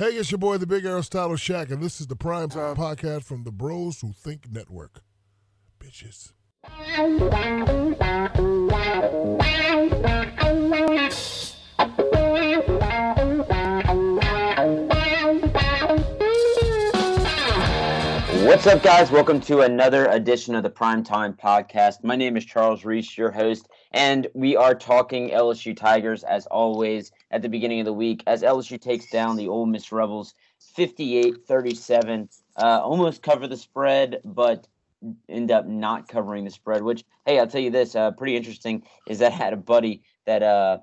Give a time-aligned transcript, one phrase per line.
[0.00, 3.24] Hey, it's your boy, the Big Aristotle Shaq, and this is the Prime Time Podcast
[3.24, 5.02] from the Bros Who Think Network.
[5.78, 6.32] Bitches.
[18.50, 19.12] What's up, guys?
[19.12, 22.02] Welcome to another edition of the Primetime Podcast.
[22.02, 27.12] My name is Charles Reese, your host, and we are talking LSU Tigers as always
[27.30, 31.46] at the beginning of the week as LSU takes down the Ole Miss Rebels 58
[31.46, 32.28] 37.
[32.56, 34.66] Uh, almost cover the spread, but
[35.28, 38.82] end up not covering the spread, which, hey, I'll tell you this, uh, pretty interesting
[39.06, 40.78] is that I had a buddy that, uh,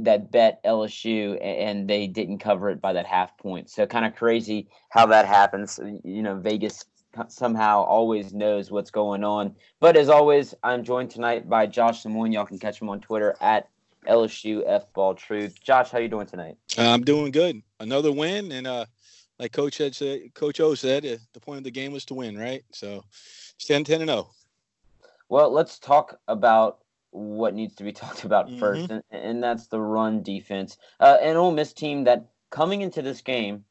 [0.00, 3.70] that bet LSU and they didn't cover it by that half point.
[3.70, 5.78] So kind of crazy how that happens.
[6.04, 6.84] You know, Vegas
[7.28, 9.54] somehow always knows what's going on.
[9.80, 12.32] But as always, I'm joined tonight by Josh Samoin.
[12.32, 13.68] Y'all can catch him on Twitter at
[14.06, 15.62] LSU F Ball Truth.
[15.62, 16.56] Josh, how you doing tonight?
[16.76, 17.62] I'm doing good.
[17.80, 18.86] Another win, and uh,
[19.38, 22.14] like Coach had said, Coach O said, uh, the point of the game was to
[22.14, 22.62] win, right?
[22.72, 23.04] So,
[23.58, 24.30] stand 10 and 0.
[25.28, 26.78] Well, let's talk about
[27.10, 28.58] what needs to be talked about mm-hmm.
[28.58, 30.76] first, and, and, that's the run defense.
[31.00, 33.64] Uh, an Ole Miss team that coming into this game,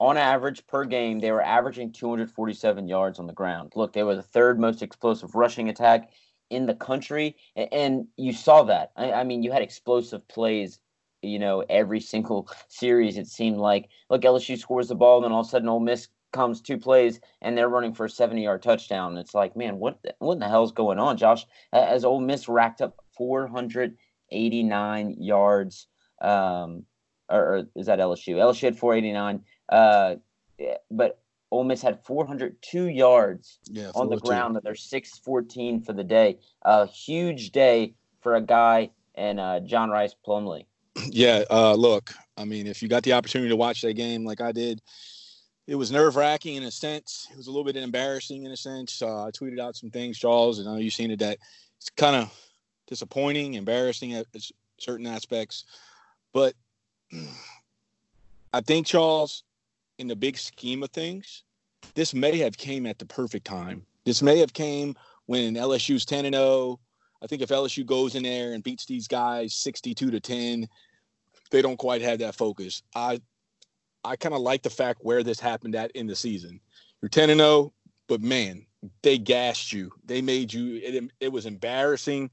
[0.00, 3.72] on average per game, they were averaging 247 yards on the ground.
[3.74, 6.12] Look, they were the third most explosive rushing attack
[6.50, 8.92] in the country, and, and you saw that.
[8.96, 10.78] I, I mean, you had explosive plays
[11.22, 15.32] you know, every single series, it seemed like, look, LSU scores the ball, and then
[15.32, 18.42] all of a sudden Ole Miss comes two plays and they're running for a 70
[18.42, 19.16] yard touchdown.
[19.16, 21.46] It's like, man, what the, what the hell's going on, Josh?
[21.72, 25.86] As Ole Miss racked up 489 yards,
[26.20, 26.84] um,
[27.28, 28.36] or, or is that LSU?
[28.36, 30.16] LSU had 489, uh,
[30.90, 34.56] but Ole Miss had 402 yards yeah, on the ground.
[34.56, 36.38] That they're 614 for the day.
[36.62, 40.66] A huge day for a guy and uh, John Rhys Plumlee.
[41.10, 44.40] Yeah, uh, look, I mean, if you got the opportunity to watch that game like
[44.40, 44.82] I did,
[45.68, 47.28] it was nerve wracking in a sense.
[47.30, 49.02] It was a little bit embarrassing in a sense.
[49.02, 51.36] Uh, I tweeted out some things, Charles, and I know you've seen it that
[51.76, 52.32] it's kind of
[52.86, 54.26] disappointing, embarrassing at
[54.78, 55.64] certain aspects.
[56.32, 56.54] But
[58.54, 59.42] I think, Charles,
[59.98, 61.44] in the big scheme of things,
[61.94, 63.84] this may have came at the perfect time.
[64.06, 66.80] This may have came when LSU's 10 and 0.
[67.22, 70.66] I think if LSU goes in there and beats these guys 62 to 10,
[71.50, 72.82] they don't quite have that focus.
[72.94, 73.20] I
[74.04, 76.60] I kind of like the fact where this happened at in the season.
[77.02, 77.72] You're 10 and 0,
[78.08, 78.66] but man,
[79.02, 79.92] they gassed you.
[80.04, 80.76] They made you.
[80.82, 82.30] It, it was embarrassing.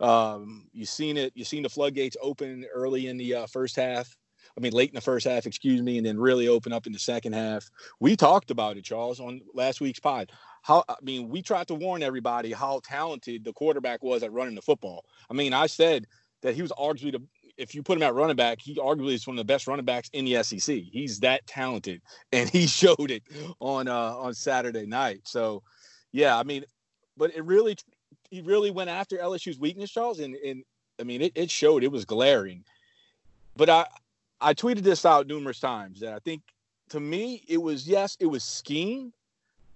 [0.00, 1.32] Um, you seen it.
[1.34, 4.16] You seen the floodgates open early in the uh, first half.
[4.56, 6.92] I mean, late in the first half, excuse me, and then really open up in
[6.92, 7.68] the second half.
[8.00, 10.32] We talked about it, Charles, on last week's pod.
[10.62, 14.54] How I mean, we tried to warn everybody how talented the quarterback was at running
[14.54, 15.04] the football.
[15.30, 16.06] I mean, I said
[16.42, 17.22] that he was arguably the
[17.56, 19.84] if you put him at running back, he arguably is one of the best running
[19.84, 20.76] backs in the SEC.
[20.76, 22.02] He's that talented,
[22.32, 23.22] and he showed it
[23.60, 25.20] on uh, on Saturday night.
[25.24, 25.62] So,
[26.12, 26.64] yeah, I mean,
[27.16, 27.76] but it really
[28.30, 30.64] he really went after LSU's weakness, Charles, and and
[31.00, 32.64] I mean it, it showed it was glaring.
[33.56, 33.86] But I
[34.40, 36.42] I tweeted this out numerous times that I think
[36.90, 39.12] to me it was yes it was scheme.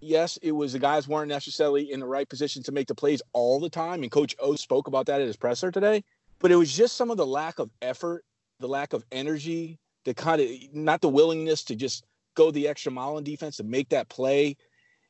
[0.02, 3.20] Yes, it was the guys weren't necessarily in the right position to make the plays
[3.34, 6.02] all the time, and Coach O spoke about that at his presser today
[6.40, 8.24] but it was just some of the lack of effort,
[8.58, 12.90] the lack of energy, the kind of not the willingness to just go the extra
[12.90, 14.56] mile in defense to make that play.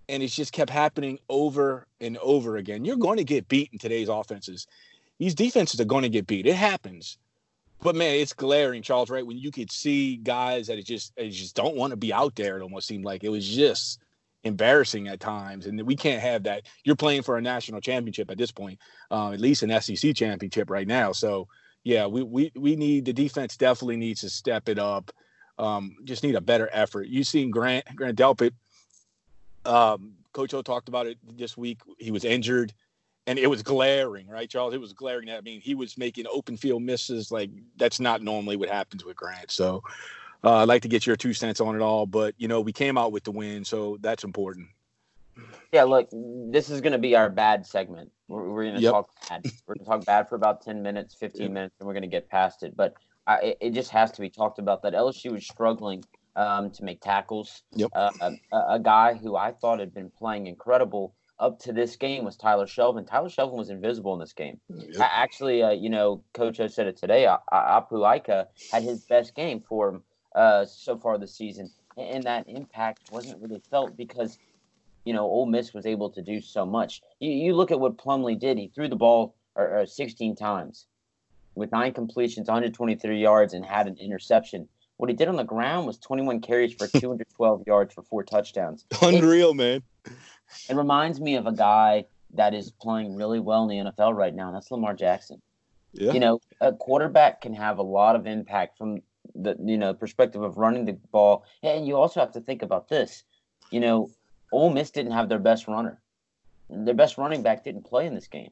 [0.08, 2.84] And it just kept happening over and over again.
[2.84, 4.66] You're going to get beat in today's offenses.
[5.18, 6.46] These defenses are going to get beat.
[6.46, 7.16] It happens.
[7.82, 9.24] But man, it's glaring, Charles, right?
[9.24, 12.34] When you could see guys that it just it just don't want to be out
[12.34, 14.00] there, it almost seemed like it was just
[14.44, 16.62] embarrassing at times, and we can't have that.
[16.84, 18.78] You're playing for a national championship at this point,
[19.10, 21.12] uh, at least an SEC championship right now.
[21.12, 21.48] So
[21.84, 25.10] yeah, we we we need the defense definitely needs to step it up.
[25.58, 27.08] Um, just need a better effort.
[27.08, 28.52] You've seen Grant Grant Delpit.
[29.64, 31.80] Um, Coach O talked about it this week.
[31.98, 32.72] He was injured,
[33.26, 34.74] and it was glaring, right, Charles?
[34.74, 35.30] It was glaring.
[35.30, 39.16] I mean, he was making open field misses like that's not normally what happens with
[39.16, 39.50] Grant.
[39.50, 39.82] So,
[40.44, 42.72] uh, I'd like to get your two cents on it all, but you know, we
[42.72, 44.68] came out with the win, so that's important.
[45.72, 48.10] Yeah, look, this is going to be our bad segment.
[48.28, 48.92] We're, we're going to yep.
[48.92, 49.44] talk bad.
[49.66, 51.52] We're going to talk bad for about ten minutes, fifteen yep.
[51.52, 52.76] minutes, and we're going to get past it.
[52.76, 52.94] But
[53.26, 56.04] I, it, just has to be talked about that LSU was struggling
[56.36, 57.62] um, to make tackles.
[57.74, 57.90] Yep.
[57.94, 58.10] Uh,
[58.52, 62.36] a, a, guy who I thought had been playing incredible up to this game was
[62.36, 63.06] Tyler Shelvin.
[63.06, 64.58] Tyler Shelvin was invisible in this game.
[64.68, 64.96] Yep.
[65.00, 67.28] Actually, uh, you know, Coach has said it today.
[67.52, 70.02] Apu Ika had his best game for him
[70.34, 74.38] uh, so far this season, and that impact wasn't really felt because
[75.04, 77.02] you know Ole Miss was able to do so much.
[77.18, 80.86] You, you look at what Plumlee did; he threw the ball or, or 16 times
[81.54, 84.68] with nine completions, 123 yards, and had an interception.
[84.96, 88.84] What he did on the ground was 21 carries for 212 yards for four touchdowns.
[89.02, 89.82] Unreal, it, man.
[90.68, 92.04] It reminds me of a guy
[92.34, 95.40] that is playing really well in the NFL right now, and that's Lamar Jackson.
[95.92, 96.12] Yeah.
[96.12, 99.02] You know, a quarterback can have a lot of impact from
[99.42, 102.88] the you know perspective of running the ball, and you also have to think about
[102.88, 103.24] this.
[103.70, 104.10] You know,
[104.52, 106.00] Ole Miss didn't have their best runner.
[106.68, 108.50] Their best running back didn't play in this game.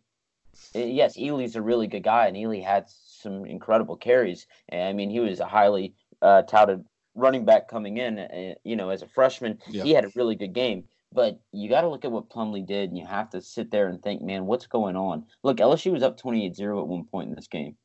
[0.75, 4.46] Eh, yes, Ealy's a really good guy, and Ealy had some incredible carries.
[4.73, 8.19] I mean, he was a highly uh, touted running back coming in.
[8.19, 9.84] Uh, you know, as a freshman, yep.
[9.84, 10.84] he had a really good game.
[11.12, 13.88] But you got to look at what Plumlee did, and you have to sit there
[13.88, 15.25] and think, man, what's going on?
[15.43, 17.76] Look, LSU was up 28 0 at one point in this game.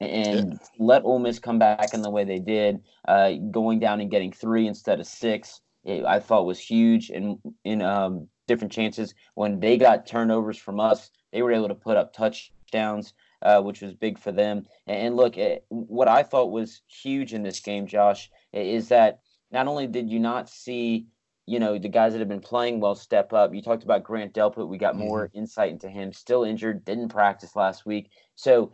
[0.00, 0.68] And yeah.
[0.78, 4.32] let Ole Miss come back in the way they did, uh, going down and getting
[4.32, 9.14] three instead of six, it, I thought was huge and in um, different chances.
[9.34, 13.14] When they got turnovers from us, they were able to put up touchdowns.
[13.42, 14.66] Uh, which was big for them.
[14.86, 19.20] And, look, it, what I thought was huge in this game, Josh, is that
[19.52, 21.06] not only did you not see
[21.46, 23.54] you know, the guys that have been playing well step up.
[23.54, 24.68] You talked about Grant Delpit.
[24.68, 25.04] We got mm-hmm.
[25.04, 26.12] more insight into him.
[26.12, 28.10] Still injured, didn't practice last week.
[28.34, 28.72] So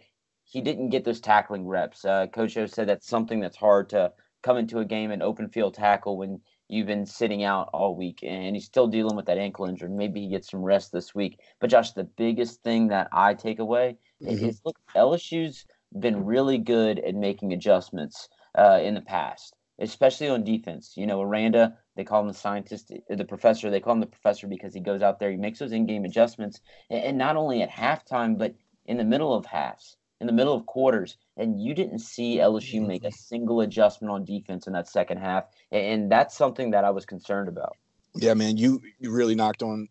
[0.52, 2.04] he didn't get those tackling reps.
[2.04, 4.12] Uh, Coach O said that's something that's hard to
[4.42, 8.18] come into a game and open field tackle when you've been sitting out all week.
[8.22, 9.88] And he's still dealing with that ankle injury.
[9.88, 11.40] Maybe he gets some rest this week.
[11.58, 14.44] But Josh, the biggest thing that I take away mm-hmm.
[14.44, 15.64] is look, LSU's
[15.98, 20.92] been really good at making adjustments uh, in the past especially on defense.
[20.96, 23.70] You know, Aranda, they call him the scientist, uh, the professor.
[23.70, 26.60] They call him the professor because he goes out there, he makes those in-game adjustments,
[26.90, 28.54] and not only at halftime, but
[28.86, 31.18] in the middle of halves, in the middle of quarters.
[31.36, 35.44] And you didn't see LSU make a single adjustment on defense in that second half,
[35.70, 37.76] and that's something that I was concerned about.
[38.14, 39.88] Yeah, man, you you really knocked on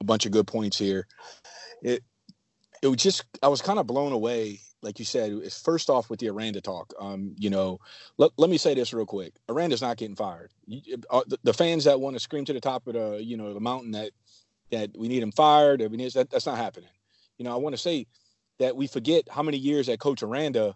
[0.00, 1.06] a bunch of good points here.
[1.82, 2.02] It
[2.82, 6.18] it was just I was kind of blown away like you said, first off with
[6.18, 6.92] the Aranda talk.
[6.98, 7.78] Um, you know,
[8.18, 9.32] let, let me say this real quick.
[9.48, 10.50] Aranda's not getting fired.
[10.66, 13.36] You, uh, the, the, fans that want to scream to the top of the, you
[13.36, 14.10] know, the mountain that
[14.70, 15.82] that we need him fired.
[15.82, 16.90] I mean, that, that's not happening.
[17.38, 18.06] You know, I want to say
[18.58, 20.74] that we forget how many years that Coach Aranda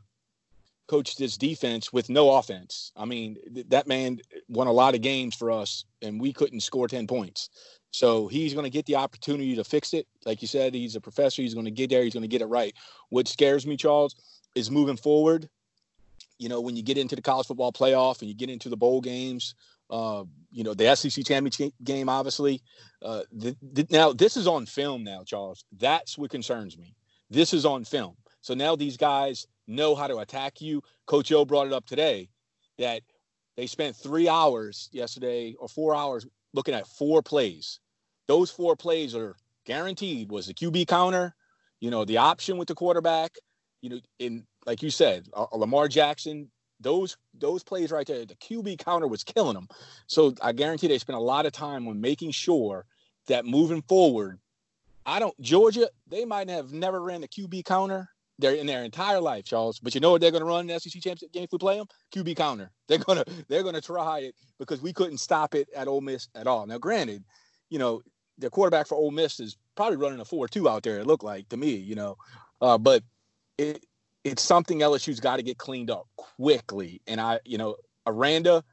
[0.87, 2.93] coached this defense with no offense.
[2.97, 4.19] I mean, th- that man
[4.49, 7.51] won a lot of games for us, and we couldn't score ten points.
[7.91, 10.07] So he's going to get the opportunity to fix it.
[10.25, 11.43] Like you said, he's a professor.
[11.43, 12.03] He's going to get there.
[12.03, 12.75] He's going to get it right.
[13.09, 14.15] What scares me, Charles,
[14.55, 15.49] is moving forward.
[16.39, 18.77] You know, when you get into the college football playoff and you get into the
[18.77, 19.55] bowl games,
[19.89, 22.61] uh, you know, the SEC championship game, obviously.
[23.03, 25.65] Uh, the, the, now, this is on film now, Charles.
[25.79, 26.96] That's what concerns me.
[27.31, 28.17] This is on film.
[28.41, 30.83] So now these guys know how to attack you.
[31.07, 32.29] Coach O brought it up today
[32.79, 33.03] that
[33.57, 37.81] they spent three hours yesterday or four hours looking at four plays
[38.29, 41.35] those four plays are guaranteed was the QB counter,
[41.81, 43.33] you know, the option with the quarterback,
[43.83, 46.51] you know, in like you said, uh, Lamar Jackson,
[46.81, 49.69] those those plays right there, the QB counter was killing them.
[50.07, 52.85] So I guarantee they spent a lot of time on making sure
[53.29, 54.39] that moving forward,
[55.07, 59.21] I don't Georgia, they might have never ran the QB counter they're in their entire
[59.21, 59.79] life, Charles.
[59.79, 61.59] But you know what they're going to run in the SEC championship game if we
[61.59, 61.87] play them?
[62.15, 62.71] QB counter.
[62.89, 66.47] They're gonna they're gonna try it because we couldn't stop it at Ole Miss at
[66.47, 66.67] all.
[66.67, 67.25] Now, granted,
[67.71, 68.03] you know
[68.39, 70.99] the quarterback for Ole Miss is probably running a four-two out there.
[70.99, 72.17] It looked like to me, you know,
[72.61, 73.03] uh, but
[73.59, 73.85] it
[74.25, 77.01] it's something LSU's got to get cleaned up quickly.
[77.07, 77.77] And I, you know,
[78.07, 78.65] Aranda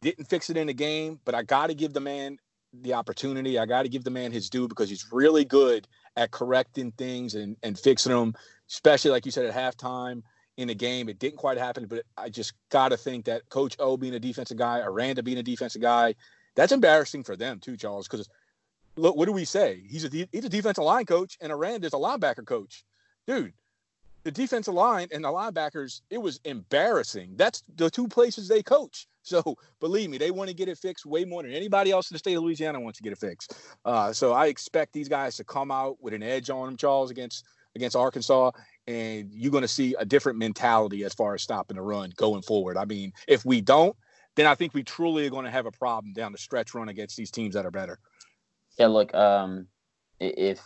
[0.00, 2.38] didn't fix it in the game, but I got to give the man
[2.72, 3.58] the opportunity.
[3.58, 5.86] I got to give the man his due because he's really good
[6.16, 8.34] at correcting things and, and fixing them,
[8.70, 10.22] especially like you said at halftime
[10.56, 11.08] in the game.
[11.08, 14.20] It didn't quite happen, but I just got to think that Coach O being a
[14.20, 16.14] defensive guy, Aranda being a defensive guy,
[16.54, 18.28] that's embarrassing for them too, Charles, because
[18.96, 19.82] look, what do we say?
[19.88, 22.84] He's a he's a defensive line coach, and Aranda's a linebacker coach.
[23.26, 23.52] Dude,
[24.24, 27.34] the defensive line and the linebackers, it was embarrassing.
[27.36, 29.06] That's the two places they coach.
[29.32, 32.14] So believe me, they want to get it fixed way more than anybody else in
[32.14, 33.54] the state of Louisiana wants to get it fixed.
[33.84, 37.10] Uh, so I expect these guys to come out with an edge on them, Charles,
[37.10, 38.50] against against Arkansas,
[38.86, 42.42] and you're going to see a different mentality as far as stopping the run going
[42.42, 42.76] forward.
[42.76, 43.96] I mean, if we don't,
[44.34, 46.88] then I think we truly are going to have a problem down the stretch run
[46.88, 47.98] against these teams that are better.
[48.78, 49.66] Yeah, look, um,
[50.20, 50.60] if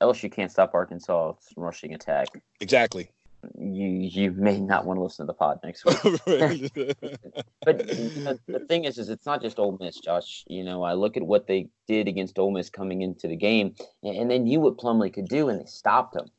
[0.00, 2.28] LSU can't stop Arkansas rushing attack,
[2.60, 3.10] exactly.
[3.58, 5.96] You you may not want to listen to the pod next week.
[7.64, 10.44] but you know, the thing is, is it's not just Ole Miss, Josh.
[10.46, 13.74] You know, I look at what they did against Ole Miss coming into the game,
[14.02, 16.30] and they knew what Plumlee could do, and they stopped them.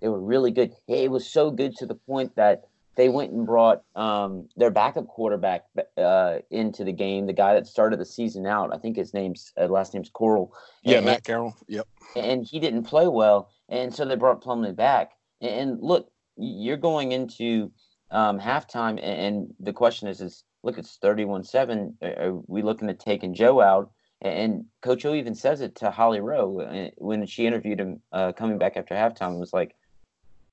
[0.00, 0.72] They were really good.
[0.88, 2.64] It was so good to the point that
[2.96, 5.64] they went and brought um, their backup quarterback
[5.98, 7.26] uh, into the game.
[7.26, 10.52] The guy that started the season out, I think his name's uh, last name's Corral.
[10.82, 11.54] Yeah, and, Matt Corral.
[11.68, 11.86] Yep.
[12.16, 15.12] And he didn't play well, and so they brought Plumlee back.
[15.42, 17.70] And look, you're going into
[18.10, 21.96] um, halftime, and, the question is, is look, it's thirty-one-seven.
[22.02, 23.90] Are we looking at taking Joe out?
[24.22, 28.32] And Coach O even says it to Holly Rowe uh, when she interviewed him uh,
[28.32, 29.36] coming back after halftime.
[29.36, 29.76] It was like,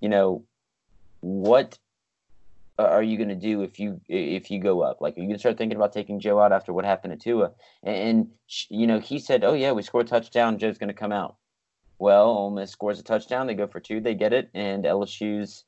[0.01, 0.43] you know,
[1.21, 1.77] what
[2.77, 4.99] are you going to do if you if you go up?
[4.99, 7.23] Like, are you going to start thinking about taking Joe out after what happened to
[7.23, 7.51] Tua?
[7.83, 8.27] And, and
[8.69, 10.57] you know, he said, "Oh yeah, we score a touchdown.
[10.57, 11.37] Joe's going to come out."
[11.99, 13.47] Well, Ole Miss scores a touchdown.
[13.47, 14.01] They go for two.
[14.01, 15.63] They get it, and LSU's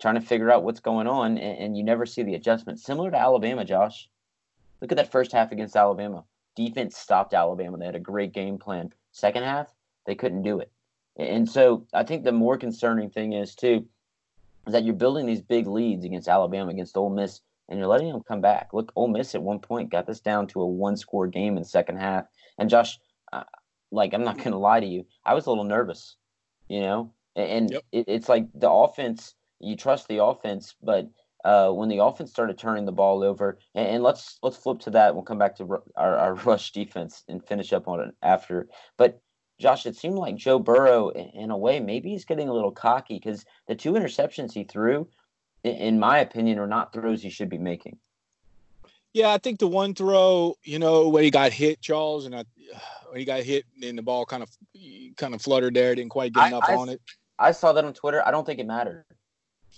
[0.00, 2.80] trying to figure out what's going on, and, and you never see the adjustment.
[2.80, 4.08] Similar to Alabama, Josh.
[4.80, 6.24] Look at that first half against Alabama.
[6.54, 7.78] Defense stopped Alabama.
[7.78, 8.92] They had a great game plan.
[9.12, 9.74] Second half,
[10.06, 10.70] they couldn't do it.
[11.16, 13.86] And so I think the more concerning thing is too
[14.66, 18.12] is that you're building these big leads against Alabama, against Ole Miss, and you're letting
[18.12, 18.70] them come back.
[18.72, 21.68] Look, Ole Miss at one point got this down to a one-score game in the
[21.68, 22.26] second half.
[22.58, 22.98] And Josh,
[23.32, 23.44] uh,
[23.90, 26.16] like I'm not going to lie to you, I was a little nervous,
[26.68, 27.12] you know.
[27.34, 27.82] And yep.
[27.92, 29.34] it, it's like the offense.
[29.60, 31.08] You trust the offense, but
[31.46, 34.90] uh, when the offense started turning the ball over, and, and, let's let's flip to
[34.90, 35.14] that.
[35.14, 38.68] We'll come back to our, our rush defense and finish up on it after.
[38.96, 39.20] But
[39.60, 43.14] Josh, it seemed like Joe Burrow, in a way, maybe he's getting a little cocky
[43.14, 45.08] because the two interceptions he threw,
[45.62, 47.96] in my opinion, are not throws he should be making.
[49.12, 52.44] Yeah, I think the one throw, you know, when he got hit, Charles, and I,
[53.08, 54.50] when he got hit and the ball kind of
[55.16, 57.00] kind of fluttered there, didn't quite get enough I, on it.
[57.38, 58.26] I saw that on Twitter.
[58.26, 59.04] I don't think it mattered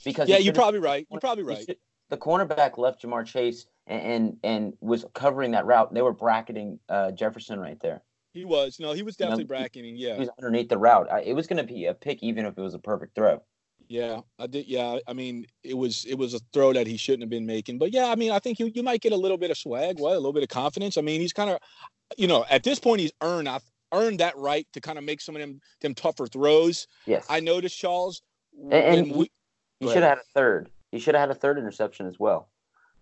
[0.05, 1.07] because yeah, you're probably right.
[1.11, 1.65] You're probably right.
[1.65, 1.77] Should,
[2.11, 5.93] the cornerback left Ja'Marr Chase and, and, and was covering that route.
[5.93, 8.03] They were bracketing uh, Jefferson right there.
[8.33, 8.79] He was.
[8.79, 9.97] No, he was definitely you know, bracketing.
[9.97, 11.11] Yeah, he was underneath the route.
[11.11, 13.43] I, it was going to be a pick, even if it was a perfect throw.
[13.89, 14.67] Yeah, I did.
[14.69, 17.79] Yeah, I mean, it was it was a throw that he shouldn't have been making.
[17.79, 19.99] But yeah, I mean, I think you you might get a little bit of swag,
[19.99, 20.99] what, a little bit of confidence.
[20.99, 21.59] I mean, he's kind of,
[22.19, 25.23] you know, at this point, he's earned I've earned that right to kind of make
[25.23, 26.87] some of them them tougher throws.
[27.07, 28.21] Yes, I noticed Charles.
[28.61, 29.31] And, and we,
[29.81, 30.71] he should have had a third.
[30.91, 32.49] He should have had a third interception as well.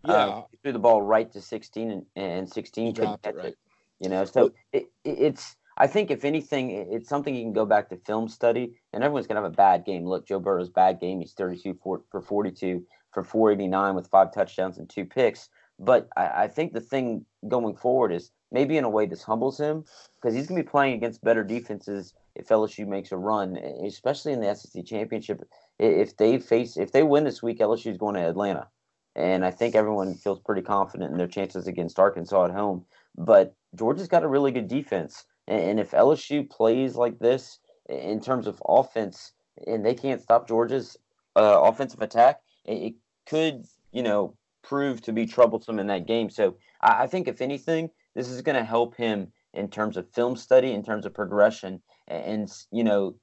[0.05, 3.37] Yeah, uh, he threw the ball right to 16, and, and 16 couldn't catch it,
[3.37, 3.47] right.
[3.47, 3.59] it.
[4.01, 7.67] You know, so it, it, it's I think if anything, it's something you can go
[7.67, 10.07] back to film study, and everyone's gonna have a bad game.
[10.07, 11.21] Look, Joe Burrow's bad game.
[11.21, 15.49] He's 32 for, for 42 for 489 with five touchdowns and two picks.
[15.79, 19.59] But I, I think the thing going forward is maybe in a way this humbles
[19.59, 24.33] him because he's gonna be playing against better defenses if LSU makes a run, especially
[24.33, 25.43] in the SEC championship.
[25.79, 28.69] If they face, if they win this week, LSU is going to Atlanta,
[29.15, 32.85] and I think everyone feels pretty confident in their chances against Arkansas at home.
[33.17, 35.25] But Georgia's got a really good defense.
[35.49, 39.33] And if LSU plays like this in terms of offense,
[39.67, 40.97] and they can't stop Georgia's
[41.37, 42.95] uh, offensive attack, it
[43.27, 46.29] could, you know, prove to be troublesome in that game.
[46.29, 50.37] So I think, if anything, this is going to help him in terms of film
[50.37, 53.15] study, in terms of progression, and you know,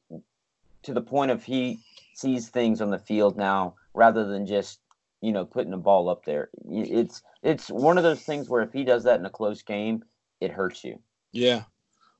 [0.83, 1.79] to the point of he
[2.13, 4.79] sees things on the field now rather than just
[5.21, 6.49] you know putting a ball up there.
[6.69, 10.03] It's it's one of those things where if he does that in a close game,
[10.39, 10.99] it hurts you.
[11.31, 11.63] Yeah,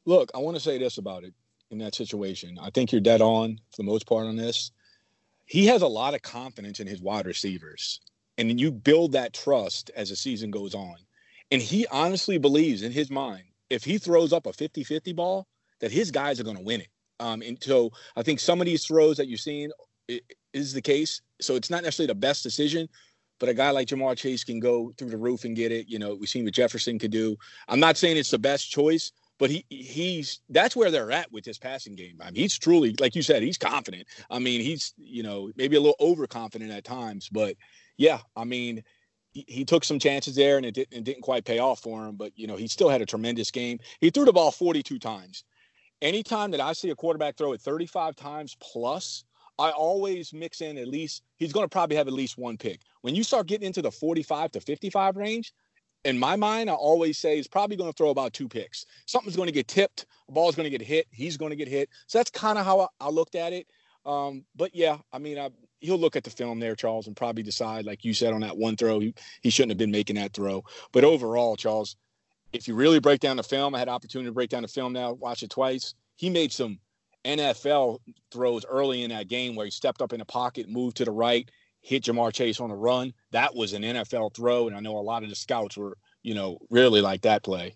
[0.05, 1.33] Look, I want to say this about it
[1.71, 2.57] in that situation.
[2.62, 4.71] I think you're dead on for the most part on this.
[5.45, 8.01] He has a lot of confidence in his wide receivers.
[8.38, 10.95] And you build that trust as the season goes on.
[11.51, 15.47] And he honestly believes in his mind, if he throws up a 50 50 ball,
[15.79, 16.88] that his guys are going to win it.
[17.20, 19.72] Um, and so I think some of these throws that you're seeing
[20.53, 21.22] is the case.
[21.41, 22.88] So it's not necessarily the best decision,
[23.39, 25.88] but a guy like Ja'Marr Chase can go through the roof and get it.
[25.89, 27.36] You know, we've seen what Jefferson could do.
[27.67, 31.46] I'm not saying it's the best choice, but he he's that's where they're at with
[31.46, 32.17] his passing game.
[32.22, 34.08] I mean, he's truly, like you said, he's confident.
[34.29, 37.55] I mean, he's you know maybe a little overconfident at times, but
[37.98, 38.84] yeah, I mean,
[39.34, 42.05] he, he took some chances there and it didn't it didn't quite pay off for
[42.05, 42.15] him.
[42.15, 43.79] But you know, he still had a tremendous game.
[44.00, 45.43] He threw the ball 42 times.
[46.01, 49.23] Anytime that I see a quarterback throw it 35 times plus,
[49.59, 52.81] I always mix in at least he's going to probably have at least one pick.
[53.01, 55.53] When you start getting into the 45 to 55 range,
[56.05, 58.85] in my mind, I always say he's probably going to throw about two picks.
[59.05, 61.67] Something's going to get tipped, a ball's going to get hit, he's going to get
[61.67, 61.89] hit.
[62.07, 63.67] So that's kind of how I, I, looked at it.
[64.05, 67.43] Um, but yeah, I mean, I, he'll look at the film there, Charles, and probably
[67.43, 70.33] decide, like you said on that one throw, he, he shouldn't have been making that
[70.33, 70.63] throw.
[70.91, 71.95] But overall, Charles,
[72.53, 74.93] if you really break down the film, I had opportunity to break down the film
[74.93, 75.95] now, watch it twice.
[76.15, 76.79] He made some
[77.25, 78.00] NFL
[78.31, 81.12] throws early in that game where he stepped up in the pocket, moved to the
[81.12, 81.50] right,
[81.81, 83.13] hit Ja'Marr Chase on the run.
[83.31, 86.36] That was an NFL throw, and I know a lot of the scouts were, you
[86.36, 87.75] know, really like that play.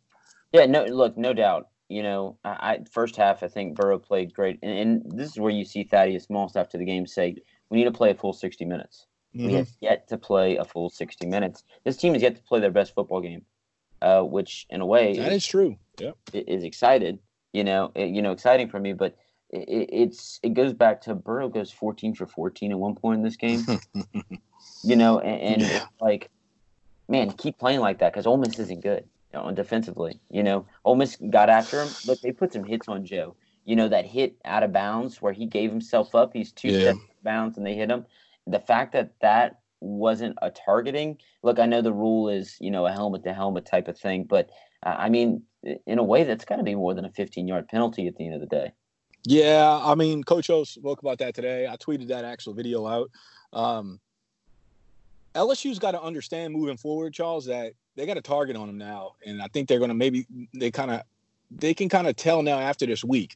[0.54, 1.68] Yeah, no, look, no doubt.
[1.90, 5.40] You know, I, I first half I think Burrow played great, and, and, this is
[5.40, 7.36] where you see Thaddeus Moss after the game say,
[7.70, 9.08] "We need to play a full sixty minutes.
[9.34, 9.48] Mm-hmm.
[9.48, 11.64] We have yet to play a full sixty minutes.
[11.86, 13.46] This team has yet to play their best football game,
[14.02, 15.78] uh, which in a way that is, is true.
[15.98, 17.20] Yeah, is excited.
[17.54, 19.18] You know, you know, exciting for me, but
[19.50, 23.24] it, it's it goes back to Burrow goes 14 for 14 at one point in
[23.24, 23.64] this game.
[24.84, 25.86] you know, and, and yeah.
[26.02, 26.30] like,
[27.08, 30.20] man, keep playing like that because Ole Miss isn't good you know, defensively.
[30.30, 31.90] You know, Ole Miss got after him.
[32.06, 33.36] Look, they put some hits on Joe.
[33.66, 36.32] You know that hit out of bounds where he gave himself up.
[36.34, 36.80] He's two yeah.
[36.80, 38.06] steps bounds and they hit him.
[38.46, 41.18] The fact that that wasn't a targeting.
[41.44, 44.24] Look, I know the rule is you know a helmet to helmet type of thing,
[44.24, 44.50] but
[44.86, 45.44] uh, I mean,
[45.86, 48.26] in a way, that's got to be more than a 15 yard penalty at the
[48.26, 48.72] end of the day.
[49.26, 51.68] Yeah, I mean, Coach O spoke about that today.
[51.68, 53.10] I tweeted that actual video out.
[53.52, 54.00] Um,
[55.36, 59.14] LSU's got to understand moving forward, Charles, that they got a target on them now,
[59.26, 61.02] and I think they're going to maybe they kind of
[61.52, 63.36] they can kind of tell now after this week.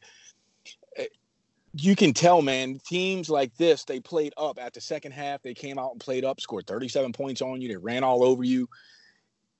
[1.73, 2.79] You can tell, man.
[2.85, 5.41] Teams like this, they played up at the second half.
[5.41, 7.69] They came out and played up, scored 37 points on you.
[7.69, 8.67] They ran all over you.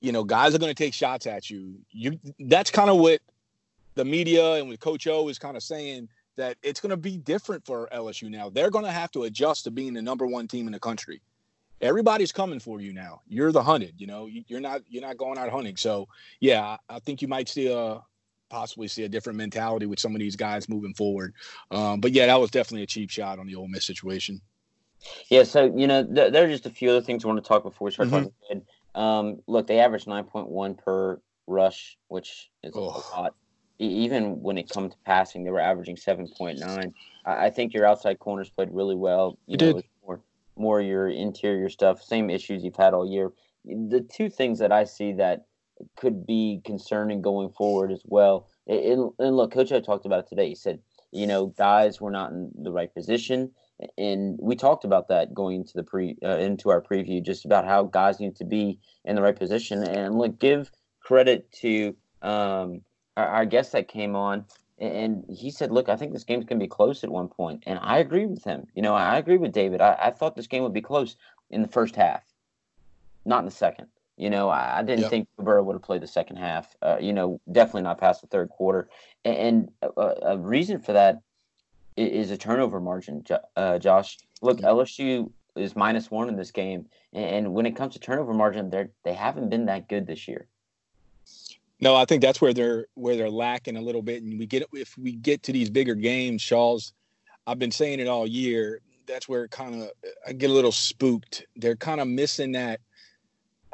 [0.00, 1.74] You know, guys are going to take shots at you.
[1.90, 3.20] You that's kind of what
[3.94, 7.16] the media and with Coach O is kind of saying that it's going to be
[7.16, 8.50] different for LSU now.
[8.50, 11.20] They're going to have to adjust to being the number one team in the country.
[11.80, 13.22] Everybody's coming for you now.
[13.26, 13.94] You're the hunted.
[13.98, 15.76] You know, you're not you're not going out hunting.
[15.76, 16.08] So
[16.40, 18.00] yeah, I think you might see a
[18.52, 21.34] possibly see a different mentality with some of these guys moving forward.
[21.70, 24.40] Um, but yeah, that was definitely a cheap shot on the Ole Miss situation.
[25.28, 27.48] Yeah, so you know, th- there are just a few other things I want to
[27.48, 28.26] talk before we start mm-hmm.
[28.26, 28.62] talking.
[28.94, 33.04] Um, look, they averaged nine point one per rush, which is oh.
[33.14, 33.34] a lot
[33.82, 36.92] even when it comes to passing, they were averaging 7.9.
[37.24, 39.38] I, think your outside corners played really well.
[39.46, 39.84] You, you know, did.
[40.06, 40.20] More,
[40.56, 43.32] more your interior stuff, same issues you've had all year.
[43.64, 45.46] The two things that I see that
[45.96, 48.48] could be concerning going forward as well.
[48.66, 50.48] and look, Coach I talked about it today.
[50.48, 50.80] He said,
[51.12, 53.50] you know, guys were not in the right position,
[53.98, 57.66] and we talked about that going into the pre uh, into our preview, just about
[57.66, 59.82] how guys need to be in the right position.
[59.82, 60.70] And look, give
[61.00, 62.80] credit to um,
[63.16, 64.46] our, our guest that came on,
[64.78, 67.64] and he said, "Look, I think this game's going to be close at one point,"
[67.66, 68.66] and I agree with him.
[68.74, 69.80] You know, I agree with David.
[69.80, 71.16] I, I thought this game would be close
[71.50, 72.22] in the first half,
[73.26, 73.88] not in the second.
[74.16, 75.10] You know, I, I didn't yep.
[75.10, 76.76] think Burrow would have played the second half.
[76.82, 78.88] Uh, you know, definitely not past the third quarter.
[79.24, 79.36] And,
[79.82, 81.20] and a, a, reason for that
[81.96, 83.24] is, a turnover margin,
[83.56, 84.18] uh, Josh.
[84.42, 88.70] Look, LSU is minus one in this game, and when it comes to turnover margin,
[88.70, 90.46] they they haven't been that good this year.
[91.82, 94.22] No, I think that's where they're where they're lacking a little bit.
[94.22, 96.92] And we get if we get to these bigger games, Shaw's.
[97.44, 98.80] I've been saying it all year.
[99.08, 99.90] That's where it kind of
[100.26, 101.44] I get a little spooked.
[101.56, 102.80] They're kind of missing that.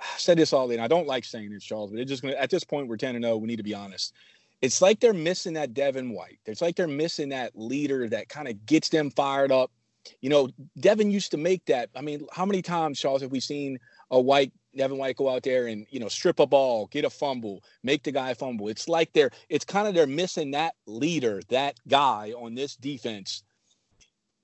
[0.00, 0.80] I said this all in.
[0.80, 3.16] I don't like saying this, Charles, but it's just gonna at this point we're 10
[3.16, 3.37] and 0.
[3.38, 4.14] We need to be honest.
[4.61, 6.40] It's like they're missing that Devin White.
[6.46, 9.70] It's like they're missing that leader that kind of gets them fired up.
[10.20, 10.48] You know,
[10.80, 11.90] Devin used to make that.
[11.94, 13.78] I mean, how many times, Charles, have we seen
[14.11, 17.11] a White Devin White go out there and you know strip a ball, get a
[17.11, 18.68] fumble, make the guy fumble.
[18.68, 23.42] It's like they're it's kind of they're missing that leader, that guy on this defense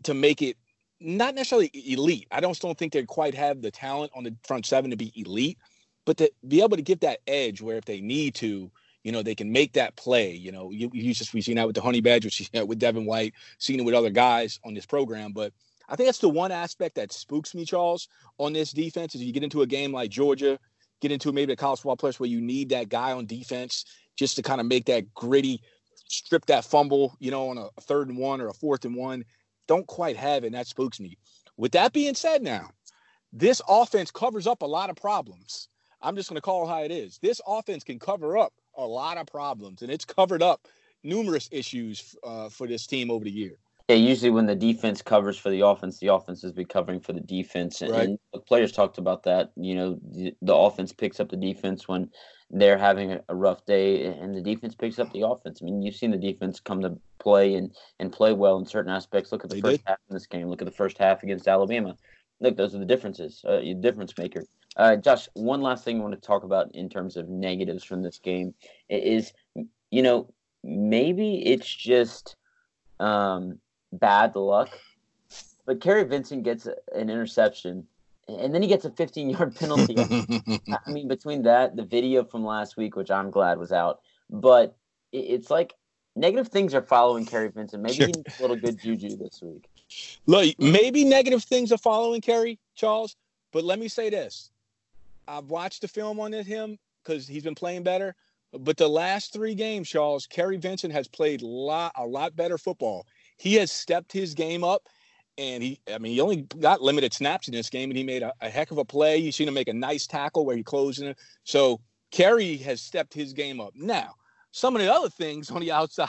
[0.04, 0.56] to make it
[1.00, 2.26] not necessarily elite.
[2.30, 5.12] I don't don't think they quite have the talent on the front seven to be
[5.16, 5.58] elite,
[6.04, 8.70] but to be able to give that edge where if they need to,
[9.02, 10.32] you know, they can make that play.
[10.32, 12.30] You know, you, you just we've seen that with the Honey Badger,
[12.64, 15.52] with Devin White, seen it with other guys on this program, but
[15.88, 19.14] I think that's the one aspect that spooks me, Charles, on this defense.
[19.14, 20.58] Is you get into a game like Georgia,
[21.00, 23.84] get into maybe a college football place where you need that guy on defense
[24.16, 25.60] just to kind of make that gritty,
[26.08, 29.24] strip that fumble, you know, on a third and one or a fourth and one.
[29.66, 31.16] Don't quite have it, and that spooks me.
[31.56, 32.70] With that being said, now
[33.32, 35.68] this offense covers up a lot of problems.
[36.02, 37.18] I'm just going to call it how it is.
[37.22, 40.68] This offense can cover up a lot of problems, and it's covered up
[41.02, 43.56] numerous issues uh, for this team over the year.
[43.88, 47.12] Yeah, usually when the defense covers for the offense, the offense has been covering for
[47.12, 48.08] the defense, and, right.
[48.08, 49.52] and the players talked about that.
[49.56, 52.08] You know, the, the, offense picks up the defense when
[52.48, 55.58] they're having a, a, rough day, and the defense picks up the offense.
[55.60, 58.90] I mean, you've seen the defense come to play and and play well in certain
[58.90, 59.32] aspects.
[59.32, 59.88] Look at the they first did.
[59.88, 60.48] half in this game.
[60.48, 61.94] Look at the first half against Alabama.
[62.40, 63.44] Look, those are the differences.
[63.46, 64.44] Uh, difference maker.
[64.76, 68.00] Uh, Josh, one last thing I want to talk about in terms of negatives from
[68.00, 68.54] this game
[68.88, 69.34] is,
[69.90, 72.36] you know, maybe it's just.
[72.98, 73.58] Um,
[73.98, 74.70] bad luck.
[75.66, 77.86] But Kerry Vincent gets an interception,
[78.28, 79.94] and then he gets a 15 yard penalty.
[79.98, 84.76] I mean, between that, the video from last week, which I'm glad was out, but
[85.12, 85.74] it's like
[86.16, 87.82] negative things are following Kerry Vincent.
[87.82, 88.06] Maybe sure.
[88.06, 89.68] he needs a little good juju this week.
[90.26, 93.16] Look, maybe negative things are following Kerry, Charles,
[93.52, 94.50] but let me say this.
[95.28, 98.14] I've watched the film on him because he's been playing better.
[98.52, 103.06] But the last three games, Charles, Kerry Vincent has played lot, a lot better football.
[103.44, 104.88] He has stepped his game up.
[105.36, 108.22] And he, I mean, he only got limited snaps in this game, and he made
[108.22, 109.18] a, a heck of a play.
[109.18, 111.18] You've seen him make a nice tackle where he closed it.
[111.42, 111.80] So
[112.10, 113.74] Kerry has stepped his game up.
[113.74, 114.14] Now,
[114.50, 116.08] some of the other things on the outside,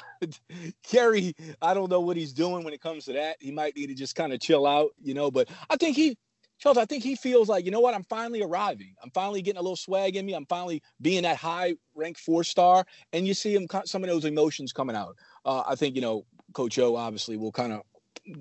[0.84, 3.36] Kerry, I don't know what he's doing when it comes to that.
[3.42, 5.30] He might need to just kind of chill out, you know.
[5.30, 6.18] But I think he,
[6.60, 8.94] Charles, I think he feels like, you know what, I'm finally arriving.
[9.04, 10.36] I'm finally getting a little swag in me.
[10.36, 12.86] I'm finally being that high ranked four star.
[13.12, 15.18] And you see him, some of those emotions coming out.
[15.44, 17.82] Uh, I think, you know, Coach O obviously will kind of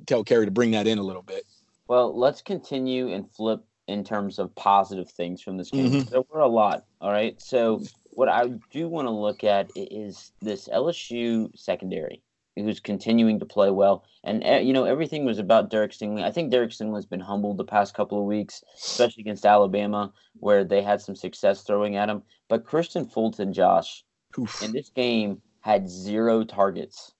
[0.06, 1.44] tell Kerry to bring that in a little bit.
[1.88, 5.90] Well, let's continue and flip in terms of positive things from this game.
[5.90, 6.10] Mm-hmm.
[6.10, 6.86] There were a lot.
[7.00, 7.40] All right.
[7.42, 12.22] So, what I do want to look at is this LSU secondary
[12.56, 14.04] who's continuing to play well.
[14.22, 16.22] And eh, you know, everything was about Derek Stingley.
[16.22, 20.64] I think Derek Stingley's been humbled the past couple of weeks, especially against Alabama, where
[20.64, 22.22] they had some success throwing at him.
[22.48, 24.04] But Kristian Fulton, Josh,
[24.38, 24.62] Oof.
[24.62, 27.12] in this game had zero targets.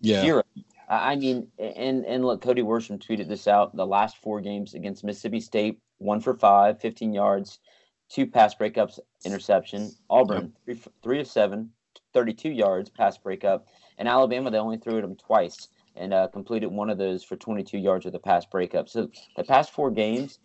[0.00, 0.22] Yeah.
[0.22, 0.42] Zero.
[0.88, 3.76] I mean, and and look, Cody Worsham tweeted this out.
[3.76, 7.60] The last four games against Mississippi State, one for five, 15 yards,
[8.08, 9.92] two pass breakups, interception.
[10.10, 10.80] Auburn, yep.
[10.82, 11.70] three, three of seven,
[12.12, 13.68] 32 yards, pass breakup.
[13.98, 17.36] In Alabama, they only threw at him twice and uh, completed one of those for
[17.36, 18.88] 22 yards with a pass breakup.
[18.88, 20.38] So the past four games,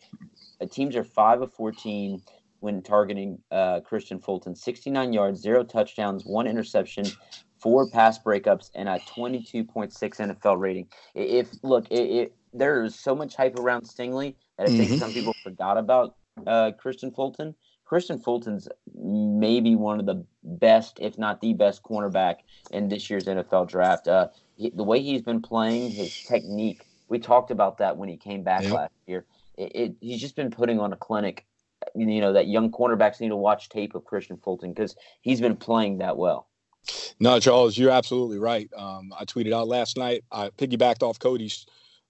[0.62, 2.22] uh, teams are 5 of 14
[2.60, 4.56] when targeting uh, Kristian Fulton.
[4.56, 7.06] 69 yards, zero touchdowns, one interception,
[7.66, 10.88] four pass breakups, and a 22.6 NFL rating.
[11.16, 15.00] If look, it, it, there is so much hype around Stingley that I think mm-hmm.
[15.00, 17.56] some people forgot about uh, Kristian Fulton.
[17.90, 22.36] Kristian Fulton's maybe one of the best, if not the best, cornerback
[22.70, 24.08] in this year's NFL draft.
[24.08, 26.84] Uh, he, the way he's been playing, his technique.
[27.10, 28.74] We talked about that when he came back yep.
[28.74, 29.26] last year.
[29.58, 31.48] It, it, he's just been putting on a clinic.
[31.96, 35.56] You know that young cornerbacks need to watch tape of Kristian Fulton because he's been
[35.56, 36.48] playing that well.
[37.20, 38.70] No, Charles, you're absolutely right.
[38.76, 40.24] Um, I tweeted out last night.
[40.32, 41.66] I piggybacked off Cody's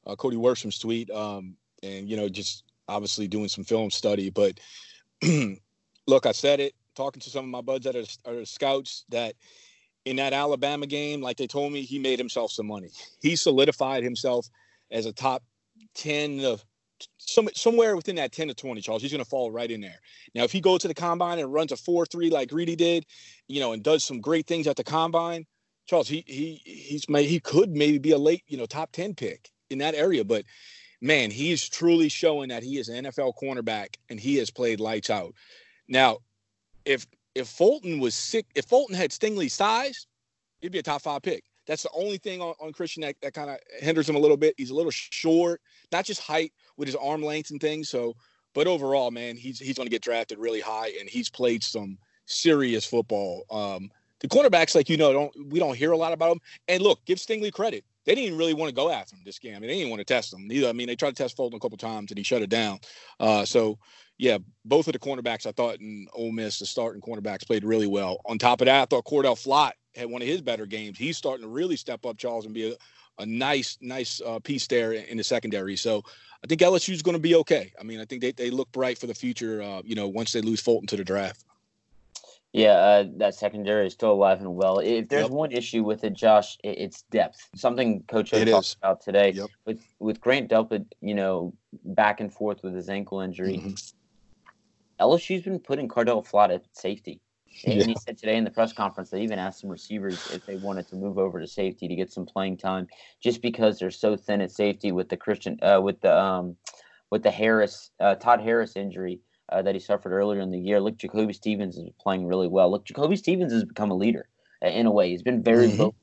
[0.06, 4.30] uh, Cody Worsham's tweet, um, and you know, just obviously doing some film study.
[4.30, 4.60] But
[6.08, 9.36] look, I said it talking to some of my buds that are, are scouts that
[10.06, 12.90] in that Alabama game, like they told me, he made himself some money.
[13.22, 14.48] He solidified himself
[14.92, 15.44] as a top
[15.96, 16.64] 10 of
[17.26, 19.02] some, somewhere within that 10 to 20, Charles.
[19.02, 20.00] He's going to fall right in there.
[20.34, 23.06] Now, if he goes to the combine and runs a 4 3 like Greedy did,
[23.48, 25.46] you know, and does some great things at the combine,
[25.86, 29.14] Charles, he he he's may he could maybe be a late, you know, top 10
[29.14, 30.24] pick in that area.
[30.24, 30.46] But
[31.02, 35.10] man, he's truly showing that he is an NFL cornerback and he has played lights
[35.10, 35.34] out.
[35.88, 36.20] Now,
[36.86, 40.08] if if Fulton was sick, if Fulton had Stingley's size,
[40.62, 41.44] he'd be a top five pick.
[41.68, 44.38] That's the only thing on, on Kristian that, that kind of hinders him a little
[44.38, 44.54] bit.
[44.58, 45.62] He's a little short,
[45.92, 47.90] not just height with his arm length and things.
[47.90, 48.16] So,
[48.54, 51.98] but overall, man, he's he's going to get drafted really high, and he's played some
[52.26, 53.46] serious football.
[53.52, 56.40] Um, the cornerbacks, like you know, don't we don't hear a lot about them.
[56.68, 57.84] And look, give Stingley credit.
[58.06, 59.56] They didn't even really want to go after him this game.
[59.56, 60.70] I mean, they didn't want to test him either.
[60.70, 62.80] I mean, they tried to test Fulton a couple times and he shut it down.
[63.20, 63.80] Uh, so
[64.18, 67.88] yeah, both of the cornerbacks I thought in Ole Miss, the starting cornerbacks played really
[67.88, 68.22] well.
[68.26, 70.98] On top of that, I thought Cordale Flott had one of his better games.
[70.98, 72.76] He's starting to really step up, Charles, and be a,
[73.20, 75.76] a nice, nice uh, piece there in the secondary.
[75.76, 76.04] So
[76.44, 77.74] I think LSU is going to be okay.
[77.80, 80.32] I mean, I think they, they look bright for the future, uh, you know, once
[80.32, 81.46] they lose Fulton to the draft.
[82.54, 84.80] Yeah, uh, that secondary is still alive and well.
[84.80, 85.32] If there's yep.
[85.32, 87.50] one issue with it, Josh, it's depth.
[87.54, 88.78] Something Coach O talked is.
[88.80, 89.50] about today yep.
[89.66, 93.58] with with Grant Delpit, you know, back and forth with his ankle injury.
[93.58, 93.74] Mm-hmm.
[95.02, 97.20] LSU's been putting Cordale Flott at safety.
[97.66, 97.86] And yeah.
[97.86, 100.88] he said today in the press conference they even asked some receivers if they wanted
[100.90, 102.88] to move over to safety to get some playing time,
[103.22, 106.58] just because they're so thin at safety with the Christian uh, with the um,
[107.12, 110.80] with the Harris uh, Todd Harris injury uh, that he suffered earlier in the year.
[110.80, 112.70] Look, Jacoby Stevens is playing really well.
[112.70, 114.28] Look, Jacoby Stevens has become a leader
[114.64, 115.10] uh, in a way.
[115.10, 115.78] He's been very mm-hmm.
[115.78, 115.96] vocal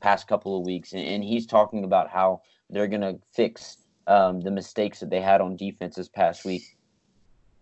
[0.00, 2.40] past couple of weeks, and, and he's talking about how
[2.70, 6.75] they're going to fix um, the mistakes that they had on defense this past week.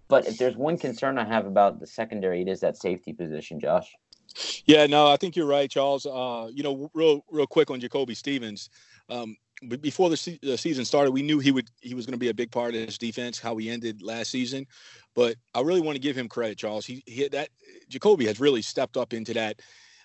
[0.08, 3.58] But if there's one concern I have about the secondary, it is that safety position,
[3.58, 3.90] Josh.
[4.66, 6.06] Yeah, no, I think you're right, Charles.
[6.06, 8.68] Uh, you know, real real quick on Jacoby Stevens.
[9.08, 9.36] Um,
[9.80, 12.28] before the, se- the, season started, we knew he would he was going to be
[12.28, 13.38] a big part of this defense.
[13.38, 14.66] How he ended last season,
[15.14, 16.84] but I really want to give him credit, Charles.
[16.84, 17.48] He, he that
[17.88, 19.60] Jacoby has really stepped up into that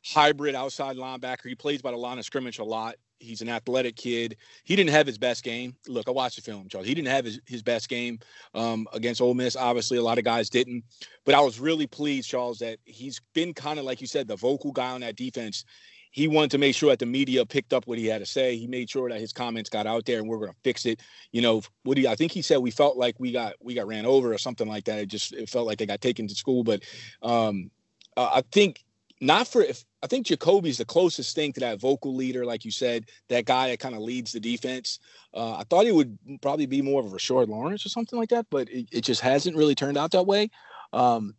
[0.06, 1.48] hybrid outside linebacker.
[1.48, 2.96] He plays by the line of scrimmage a lot.
[3.20, 4.38] He's an athletic kid.
[4.64, 5.76] He didn't have his best game.
[5.88, 6.88] Look, I watched the film, Charles.
[6.88, 8.20] He didn't have his, his best game
[8.54, 9.56] um, against Ole Miss.
[9.56, 10.84] Obviously, a lot of guys didn't.
[11.26, 14.38] But I was really pleased, Charles, that he's been kind of like you said, the
[14.38, 15.66] vocal guy on that defense.
[16.12, 18.56] He wanted to make sure that the media picked up what he had to say.
[18.56, 21.02] He made sure that his comments got out there, and we're going to fix it.
[21.32, 23.76] You know, what do you, I think he said we felt like we got we
[23.76, 24.98] got ran over or something like that.
[24.98, 26.64] It just it felt like they got taken to school.
[26.64, 26.84] But
[27.22, 27.70] um,
[28.18, 28.84] uh, I think
[29.22, 32.72] not for if I think Jacoby's the closest thing to that vocal leader, like you
[32.72, 35.00] said, that guy that kind of leads the defense.
[35.34, 38.30] Uh, I thought he would probably be more of a Rashard Lawrence or something like
[38.30, 40.50] that, but it, it just hasn't really turned out that way.
[40.94, 41.36] Um,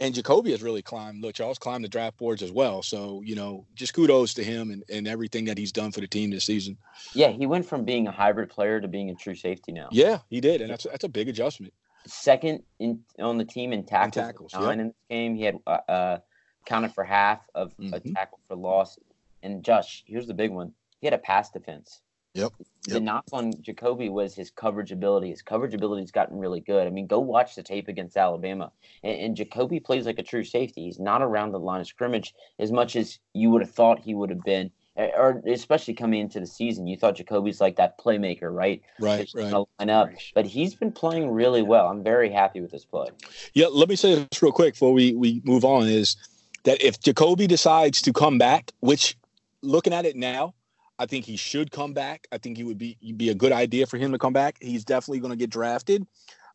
[0.00, 1.22] And Jacoby has really climbed.
[1.22, 2.82] Look, Charles climbed the draft boards as well.
[2.82, 6.08] So you know, just kudos to him and, and everything that he's done for the
[6.08, 6.76] team this season.
[7.14, 9.88] Yeah, he went from being a hybrid player to being a true safety now.
[9.92, 11.72] Yeah, he did, and that's that's a big adjustment.
[12.06, 14.80] Second in on the team in tackles, In tackles, nine yep.
[14.80, 15.36] in this game.
[15.36, 16.18] He had uh, uh,
[16.64, 18.14] counted for half of a Mhm.
[18.14, 18.98] tackle for loss.
[19.42, 22.00] And Josh, here's the big one: he had a pass defense.
[22.36, 22.52] Yep,
[22.88, 25.30] The knock on Jacoby was his coverage ability.
[25.30, 26.84] His coverage ability's gotten really good.
[26.84, 28.72] I mean, go watch the tape against Alabama.
[29.04, 30.82] And, and Jacoby plays like a true safety.
[30.82, 34.14] He's not around the line of scrimmage as much as you would have thought he
[34.16, 36.88] would have been, or especially coming into the season.
[36.88, 38.82] You thought Jacoby's like that playmaker, right?
[38.98, 39.64] Right, That's right.
[39.78, 40.10] line up.
[40.34, 41.86] But he's been playing really well.
[41.86, 43.10] I'm very happy with his play.
[43.54, 46.16] Yeah, let me say this real quick before we, we move on is
[46.64, 49.16] that if Jacoby decides to come back, which
[49.62, 50.54] looking at it now,
[50.98, 52.26] I think he should come back.
[52.32, 54.56] I think he would be be a good idea for him to come back.
[54.60, 56.06] He's definitely going to get drafted.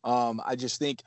[0.04, 1.02] Um, I just think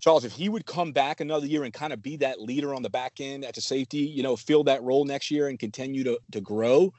[0.00, 2.82] Charles, if he would come back another year and kind of be that leader on
[2.82, 6.04] the back end at the safety, you know, fill that role next year and continue
[6.04, 6.92] to to grow.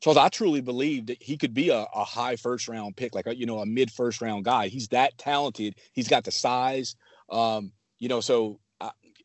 [0.00, 3.26] Charles, I truly believe that he could be a, a high first round pick, like
[3.26, 4.68] a, you know, a mid first round guy.
[4.68, 5.74] He's that talented.
[5.92, 6.96] He's got the size.
[7.28, 8.60] Um, you know, so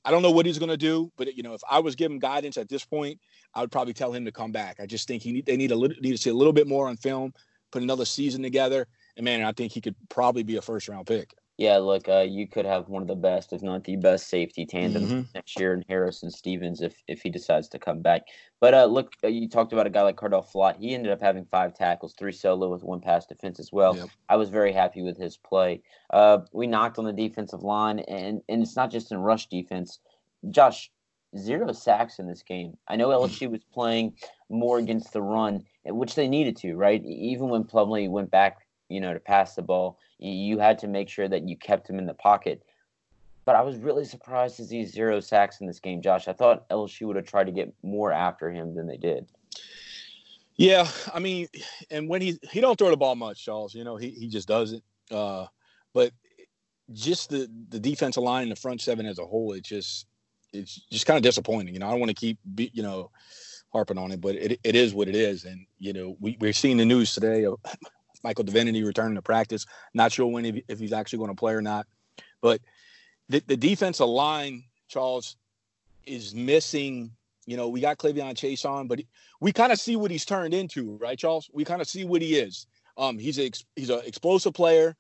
[0.06, 2.20] I, don't know what he's going to do, but you know, if I was giving
[2.20, 3.20] guidance at this point,
[3.54, 4.80] I would probably tell him to come back.
[4.80, 6.68] I just think he need, they need a little need to see a little bit
[6.68, 7.34] more on film,
[7.72, 8.88] put another season together,
[9.18, 11.34] and man, I think he could probably be a first round pick.
[11.58, 14.66] Yeah, look, uh, you could have one of the best, if not the best, safety
[14.66, 15.28] tandem Mhm.
[15.34, 18.24] next year in Harrison Stevens if if he decides to come back.
[18.60, 20.76] But uh, look, uh, you talked about a guy like Cordale Flott.
[20.78, 23.96] He ended up having five tackles, three solo with one pass defense as well.
[23.96, 24.10] Yep.
[24.28, 25.82] I was very happy with his play.
[26.10, 30.00] Uh, we knocked on the defensive line, and and it's not just in rush defense.
[30.50, 30.92] Josh,
[31.38, 32.78] zero sacks in this game.
[32.90, 34.18] I know LSU was playing
[34.50, 37.02] more against the run, which they needed to, right?
[37.06, 41.10] Even when Plumlee went back, you know, to pass the ball, you had to make
[41.10, 42.64] sure that you kept him in the pocket.
[43.46, 46.28] But I was really surprised to see zero sacks in this game, Josh.
[46.28, 49.28] I thought LSU would have tried to get more after him than they did.
[50.58, 51.48] Yeah, I mean,
[51.92, 53.76] and when he he don't throw the ball much, Charles.
[53.76, 54.84] You know, he he just doesn't.
[55.12, 55.46] Uh,
[55.94, 56.12] but
[56.94, 60.08] just the the defensive line and the front seven as a whole, it just
[60.54, 61.74] it's just kind of disappointing.
[61.74, 63.12] You know, I don't want to keep be, you know
[63.76, 65.44] harping on it, but it it is what it is.
[65.44, 67.60] And you know, we we're seeing the news today of
[68.26, 69.68] Michael Divinity returning to practice.
[69.94, 71.86] Not sure when if, if he's actually going to play or not,
[72.42, 72.60] but
[73.30, 75.38] the the defensive line, Charles,
[76.06, 77.12] is missing.
[77.46, 79.00] You know, we got K'Lavon Chaisson, but
[79.40, 81.48] we kind of see what he's turned into, right, Charles?
[81.54, 82.66] We kind of see what he is.
[82.98, 84.96] Um, he's a he's an explosive player,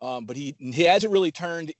[0.00, 1.74] um, but he he hasn't really turned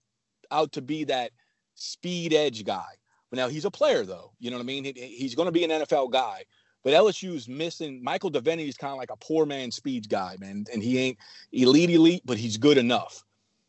[0.51, 1.33] out to be that
[1.75, 2.93] speed edge guy.
[3.31, 4.33] But now he's a player, though.
[4.41, 4.85] You know what I mean?
[4.85, 6.45] He, he's going to be an NFL guy.
[6.83, 10.65] But LSU's missing Michael Divinity is kind of like a poor man speed guy, man,
[10.73, 11.19] and he ain't
[11.53, 13.25] elite elite, but he's good enough.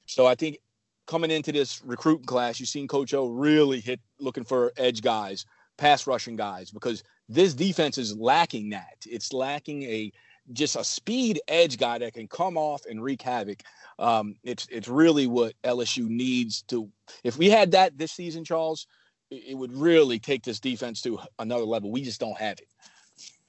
[0.05, 0.57] So I think
[1.05, 5.45] coming into this recruiting class, you've seen Coach O really hit looking for edge guys,
[5.77, 8.97] pass rushing guys, because this defense is lacking that.
[9.05, 10.11] It's lacking a
[10.51, 13.61] just a speed edge guy that can come off and wreak havoc.
[13.99, 16.89] Um, it's it's really what LSU needs to.
[17.23, 18.87] If we had that this season, Charles,
[19.29, 21.91] it, it would really take this defense to another level.
[21.91, 22.67] We just don't have it.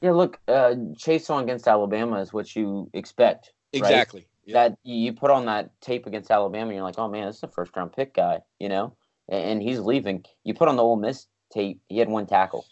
[0.01, 3.53] Yeah, look, uh, Chaisson against Alabama is what you expect.
[3.73, 3.81] right?
[3.81, 4.27] Exactly.
[4.45, 4.69] Yeah.
[4.69, 7.43] That you put on that tape against Alabama, and you're like, oh man, this is
[7.45, 8.95] a first round pick guy, you know,
[9.31, 10.25] and, he's leaving.
[10.45, 12.67] You put on the Ole Miss tape, he had one tackle.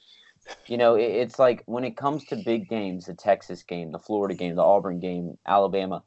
[0.67, 3.99] You know, it, it's like when it comes to big games, the Texas game, the
[3.99, 6.03] Florida game, the Auburn game, Alabama,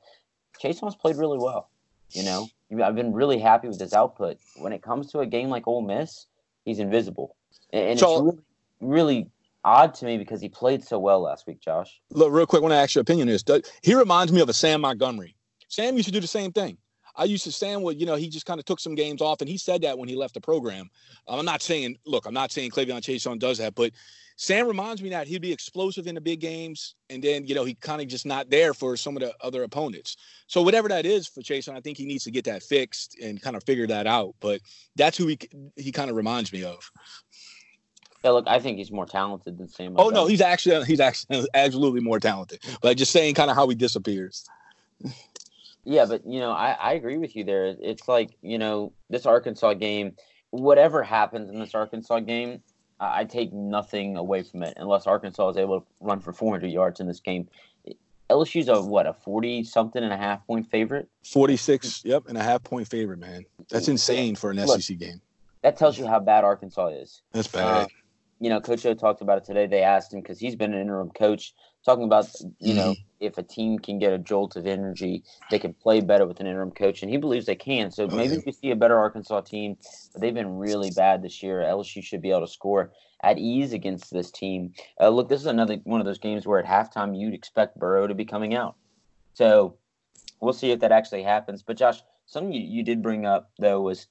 [0.60, 1.70] Chase Thomas played really well.
[2.12, 2.48] You know,
[2.84, 4.38] I've been really happy with his output.
[4.58, 6.28] When it comes to a game like Ole Miss,
[6.64, 7.36] he's invisible,
[7.74, 8.38] and, and So- it's
[8.82, 9.32] really, really
[9.66, 12.00] odd to me because he played so well last week, Josh.
[12.12, 13.28] Look, real quick, I want to ask your opinion.
[13.28, 15.36] Does- He reminds me of a Sam Montgomery.
[15.68, 16.78] Sam used to do the same thing.
[17.18, 19.40] I used to Sam would, you know, he just kind of took some games off,
[19.42, 20.90] and he said that when he left the program.
[21.28, 23.92] Um, I'm not saying, look, I'm not saying K'Lavon Chaisson does that, but
[24.38, 27.64] Sam reminds me that he'd be explosive in the big games, and then you know
[27.64, 30.18] he kind of just not there for some of the other opponents.
[30.48, 33.42] So whatever that is for Chaisson, I think he needs to get that fixed and
[33.42, 34.36] kind of figure that out.
[34.42, 34.60] But
[34.98, 35.40] that's who he
[35.78, 36.92] he kind of reminds me of.
[38.26, 39.94] Yeah, look, I think he's more talented than Sam.
[40.00, 42.60] Oh no, he's actually he's actually absolutely more talented.
[42.82, 44.50] But just saying kind of how he disappears.
[45.84, 47.76] Yeah, but you know, I, I agree with you there.
[47.80, 50.16] It's like, you know, this Arkansas game,
[50.50, 52.64] whatever happens in this Arkansas game,
[53.00, 57.00] I, take nothing away from it unless Arkansas is able to run for 400 yards
[57.00, 57.48] in this game.
[58.32, 61.08] LSU's a what, a 40 something and a half point favorite?
[61.24, 63.46] 46, yep, and a half point favorite, man.
[63.70, 64.82] That's insane for an Look.
[64.82, 65.22] SEC game.
[65.62, 67.22] That tells you how bad Arkansas is.
[67.32, 67.86] That's Uh,
[68.46, 69.66] you know, Coach O talked about it today.
[69.66, 72.28] They asked him because he's been an interim coach talking about
[72.60, 73.02] you know mm-hmm.
[73.26, 76.46] if a team can get a jolt of energy, they can play better with an
[76.46, 77.90] interim coach, and he believes they can.
[77.90, 79.78] So oh, maybe we see a better Arkansas team.
[80.14, 81.62] But they've been really bad this year.
[81.62, 82.92] LSU should be able to score
[83.24, 84.74] at ease against this team.
[85.02, 88.06] Uh, look, this is another one of those games where at halftime you'd expect Burrow
[88.06, 88.76] to be coming out.
[89.34, 89.80] So
[90.40, 91.64] we'll see if that actually happens.
[91.64, 94.06] But Josh, something you, you did bring up though was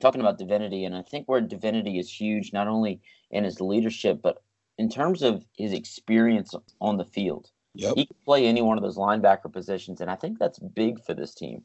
[0.00, 4.20] talking about Divinity, and I think where Divinity is huge, not only in his leadership,
[4.22, 4.42] but
[4.78, 7.50] in terms of his experience on the field.
[7.74, 7.94] Yep.
[7.96, 11.14] He can play any one of those linebacker positions, and I think that's big for
[11.14, 11.62] this team.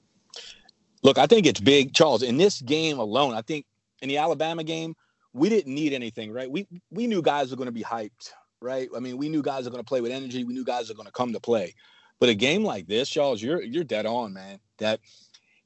[1.01, 2.23] Look, I think it's big, Charles.
[2.23, 3.65] In this game alone, I think
[4.01, 4.95] in the Alabama game,
[5.33, 6.49] we didn't need anything, right?
[6.49, 8.87] We we knew guys were going to be hyped, right?
[8.95, 10.43] I mean, we knew guys are going to play with energy.
[10.43, 11.73] We knew guys are going to come to play.
[12.19, 14.59] But a game like this, Charles, you're you're dead on, man.
[14.79, 14.99] That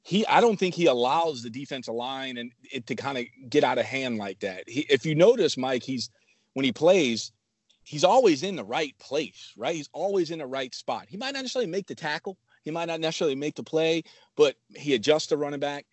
[0.02, 3.64] he I don't think he allows the defensive line and it to kind of get
[3.64, 4.68] out of hand like that.
[4.68, 6.10] He, if you notice, Mike, he's
[6.54, 7.32] when he plays,
[7.84, 9.74] he's always in the right place, right?
[9.74, 11.06] He's always in the right spot.
[11.08, 14.02] He might not necessarily make the tackle, he might not necessarily make the play,
[14.36, 15.86] but he adjusts the running back.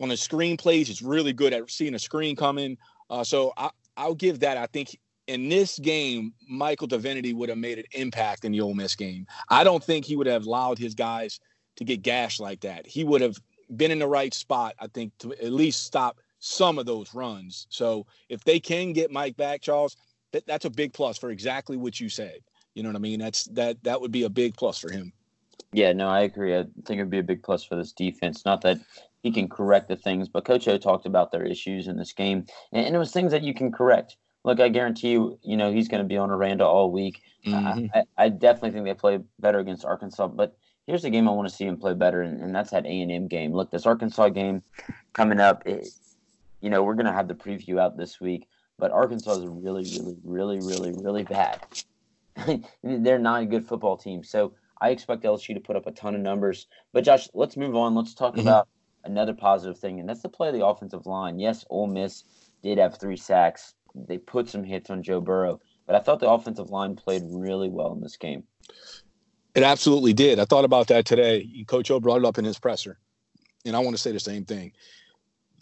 [0.00, 2.78] On the screen plays, he's really good at seeing a screen coming.
[3.10, 4.56] Uh, so I, I'll give that.
[4.56, 8.74] I think in this game, Michael Divinity would have made an impact in the Ole
[8.74, 9.26] Miss game.
[9.50, 11.38] I don't think he would have allowed his guys
[11.76, 12.86] to get gashed like that.
[12.86, 13.36] He would have
[13.76, 17.66] been in the right spot, I think, to at least stop some of those runs.
[17.70, 19.96] So if they can get Mike back, Charles,
[20.32, 22.38] that, that's a big plus for exactly what you said.
[22.74, 23.20] You know what I mean?
[23.20, 25.12] That's that that would be a big plus for him.
[25.72, 26.56] Yeah, no, I agree.
[26.56, 28.44] I think it'd be a big plus for this defense.
[28.44, 28.78] Not that
[29.22, 32.46] he can correct the things, but Coach O talked about their issues in this game,
[32.72, 34.16] and, and it was things that you can correct.
[34.44, 37.20] Look, I guarantee you, you know, he's going to be on Aranda all week.
[37.46, 37.86] Mm-hmm.
[37.94, 40.56] I, I definitely think they play better against Arkansas, but
[40.90, 43.00] here's the game I want to see him play better, and, and that's that A
[43.00, 43.52] and M game.
[43.52, 44.62] Look, this Arkansas game
[45.12, 45.62] coming up.
[45.64, 45.88] It,
[46.60, 49.84] you know, we're going to have the preview out this week, but Arkansas is really,
[49.84, 51.60] really, really, really, really bad.
[52.82, 56.16] They're not a good football team, so I expect LSU to put up a ton
[56.16, 56.66] of numbers.
[56.92, 57.94] But Josh, let's move on.
[57.94, 58.48] Let's talk mm-hmm.
[58.48, 58.68] about
[59.04, 61.38] another positive thing, and that's the play of the offensive line.
[61.38, 62.24] Yes, Ole Miss
[62.62, 63.74] did have three sacks.
[63.94, 67.68] They put some hits on Joe Burrow, but I thought the offensive line played really
[67.68, 68.44] well in this game.
[69.54, 70.38] It absolutely did.
[70.38, 71.64] I thought about that today.
[71.66, 72.98] Coach O brought it up in his presser,
[73.64, 74.72] and I want to say the same thing.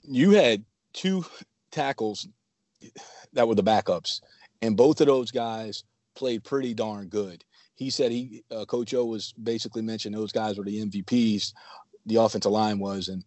[0.03, 1.25] You had two
[1.71, 2.29] tackles
[3.33, 4.21] that were the backups,
[4.61, 7.45] and both of those guys played pretty darn good.
[7.75, 11.53] He said he, uh, Coach O was basically mentioned those guys were the MVPs.
[12.07, 13.25] The offensive line was, and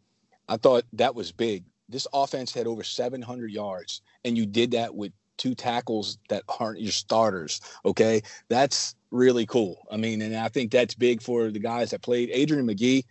[0.49, 1.63] I thought that was big.
[1.87, 6.79] This offense had over 700 yards, and you did that with two tackles that aren't
[6.79, 7.61] your starters.
[7.83, 9.79] Okay, that's really cool.
[9.91, 12.29] I mean, and I think that's big for the guys that played.
[12.31, 13.05] Adrian Magee,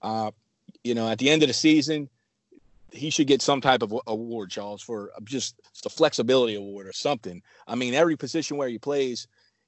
[0.00, 0.30] uh,
[0.84, 2.08] you know, at the end of the season,
[2.92, 7.42] he should get some type of award, Charles, for just the flexibility award or something.
[7.66, 9.26] I mean, every position where he plays,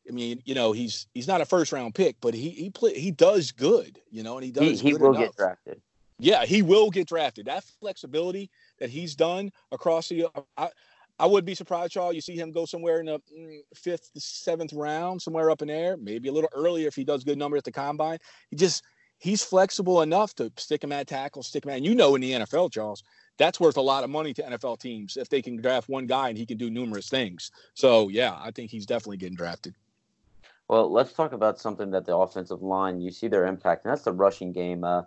[0.08, 2.94] I mean, you know, he's he's not a first round pick, but he he play
[2.94, 4.80] he does good, you know, and he does.
[4.80, 5.22] He, he will enough.
[5.22, 5.80] get drafted.
[6.18, 7.46] Yeah, he will get drafted.
[7.46, 10.68] That flexibility that he's done across the, I,
[11.18, 12.14] I would be surprised, Charles.
[12.14, 15.96] You see him go somewhere in the mm, fifth, seventh round, somewhere up in there,
[15.96, 18.18] maybe a little earlier if he does good numbers at the combine.
[18.50, 18.82] He just
[19.18, 21.76] he's flexible enough to stick him at tackle, stick him at.
[21.76, 23.04] And you know, in the NFL, Charles,
[23.38, 26.28] that's worth a lot of money to NFL teams if they can draft one guy
[26.28, 27.52] and he can do numerous things.
[27.74, 29.74] So yeah, I think he's definitely getting drafted.
[30.68, 33.00] Well, let's talk about something that the offensive line.
[33.00, 34.82] You see their impact, and that's the rushing game.
[34.82, 35.02] Uh,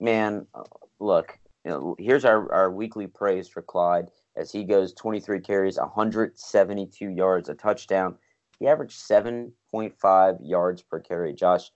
[0.00, 0.62] man, uh,
[0.98, 5.78] look, you know, here's our, our weekly praise for Clyde as he goes 23 carries,
[5.78, 8.16] 172 yards, a touchdown.
[8.58, 11.32] He averaged 7.5 yards per carry.
[11.32, 11.70] Josh,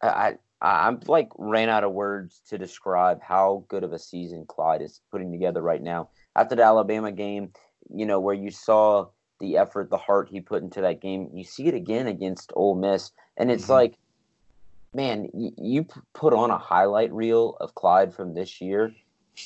[0.00, 4.46] I, I I'm like ran out of words to describe how good of a season
[4.46, 6.08] Clyde is putting together right now.
[6.36, 7.52] After the Alabama game,
[7.92, 9.08] you know, where you saw
[9.40, 12.76] the effort, the heart he put into that game, you see it again against Ole
[12.76, 13.10] Miss.
[13.36, 13.72] And it's mm-hmm.
[13.72, 13.98] like,
[14.94, 18.94] man, you, you put on a highlight reel of Clyde from this year,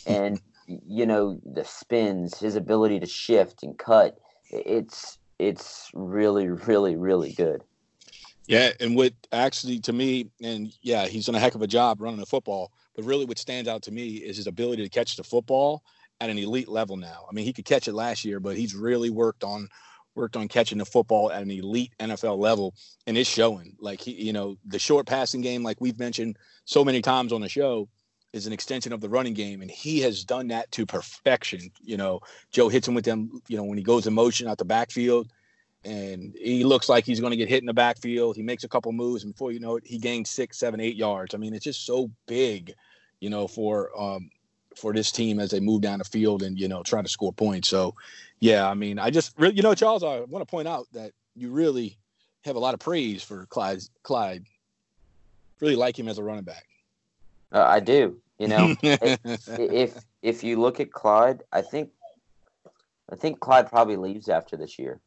[0.06, 4.18] and you know the spins, his ability to shift and cut.
[4.50, 7.62] It's it's really really really good.
[8.46, 12.00] Yeah, and what actually to me, and yeah, he's done a heck of a job
[12.00, 12.72] running the football.
[12.94, 15.82] But really, what stands out to me is his ability to catch the football
[16.20, 17.26] at an elite level now.
[17.28, 19.68] I mean, he could catch it last year, but he's really worked on
[20.14, 22.74] worked on catching the football at an elite NFL level,
[23.06, 23.76] and it's showing.
[23.78, 27.42] Like he, you know, the short passing game, like we've mentioned so many times on
[27.42, 27.88] the show,
[28.36, 31.70] is an extension of the running game, and he has done that to perfection.
[31.82, 32.20] You know,
[32.52, 33.42] Joe hits him with them.
[33.48, 35.28] You know, when he goes in motion out the backfield,
[35.84, 38.36] and he looks like he's going to get hit in the backfield.
[38.36, 40.96] He makes a couple moves, and before you know it, he gains six, seven, eight
[40.96, 41.34] yards.
[41.34, 42.74] I mean, it's just so big,
[43.20, 44.30] you know, for um,
[44.74, 47.32] for this team as they move down the field and you know try to score
[47.32, 47.68] points.
[47.68, 47.94] So,
[48.40, 51.12] yeah, I mean, I just really, you know, Charles, I want to point out that
[51.34, 51.96] you really
[52.44, 53.80] have a lot of praise for Clyde.
[54.02, 54.44] Clyde,
[55.60, 56.66] really like him as a running back.
[57.52, 58.20] Uh, I do.
[58.38, 61.90] You know, if if you look at Clyde, I think
[63.10, 65.00] I think Clyde probably leaves after this year.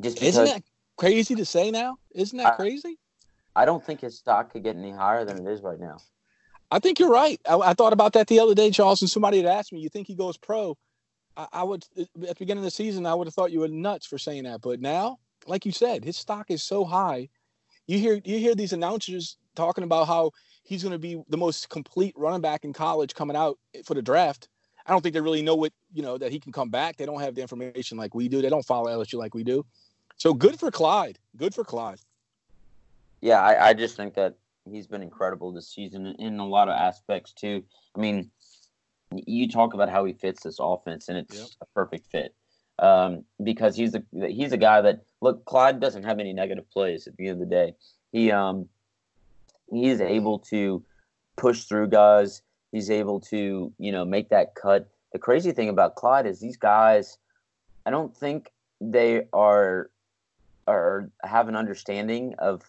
[0.00, 0.62] Just because, isn't that
[0.96, 1.98] crazy to say now?
[2.14, 2.98] Isn't that I, crazy?
[3.54, 5.98] I don't think his stock could get any higher than it is right now.
[6.70, 7.40] I think you're right.
[7.48, 9.88] I, I thought about that the other day, Charles, and somebody had asked me, "You
[9.88, 10.76] think he goes pro?"
[11.36, 13.68] I, I would at the beginning of the season, I would have thought you were
[13.68, 17.28] nuts for saying that, but now, like you said, his stock is so high.
[17.86, 20.32] You hear you hear these announcers talking about how
[20.68, 24.02] he's going to be the most complete running back in college coming out for the
[24.02, 24.48] draft.
[24.84, 26.96] I don't think they really know what you know that he can come back.
[26.96, 28.42] They don't have the information like we do.
[28.42, 29.64] They don't follow LSU like we do.
[30.16, 31.18] So good for Clyde.
[31.36, 32.00] Good for Clyde.
[33.20, 34.34] Yeah, I, I just think that
[34.70, 37.64] he's been incredible this season in a lot of aspects too.
[37.96, 38.30] I mean,
[39.10, 41.46] you talk about how he fits this offense, and it's yep.
[41.62, 42.34] a perfect fit
[42.78, 45.44] um, because he's a he's a guy that look.
[45.46, 47.72] Clyde doesn't have any negative plays at the end of the day.
[48.12, 48.68] He um
[49.70, 50.82] he is able to
[51.36, 52.42] push through guys.
[52.72, 54.88] He's able to you know make that cut.
[55.12, 57.18] The crazy thing about Clyde is these guys.
[57.86, 59.90] I don't think they are
[60.66, 62.62] or have an understanding of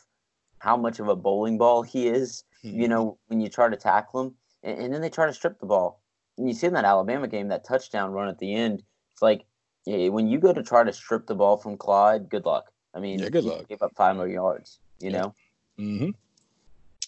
[0.60, 2.44] how much of a bowling ball he is.
[2.62, 2.90] You hmm.
[2.90, 5.66] know, when you try to tackle him, and, and then they try to strip the
[5.66, 6.02] ball.
[6.38, 8.84] And you see in that Alabama game, that touchdown run at the end.
[9.12, 9.46] It's like
[9.86, 12.72] yeah, when you go to try to strip the ball from Clyde, good luck.
[12.94, 13.68] I mean, yeah, good luck.
[13.68, 14.80] Give up five more yards.
[15.00, 15.18] You yeah.
[15.18, 15.36] know.
[15.80, 16.10] Mm-hmm.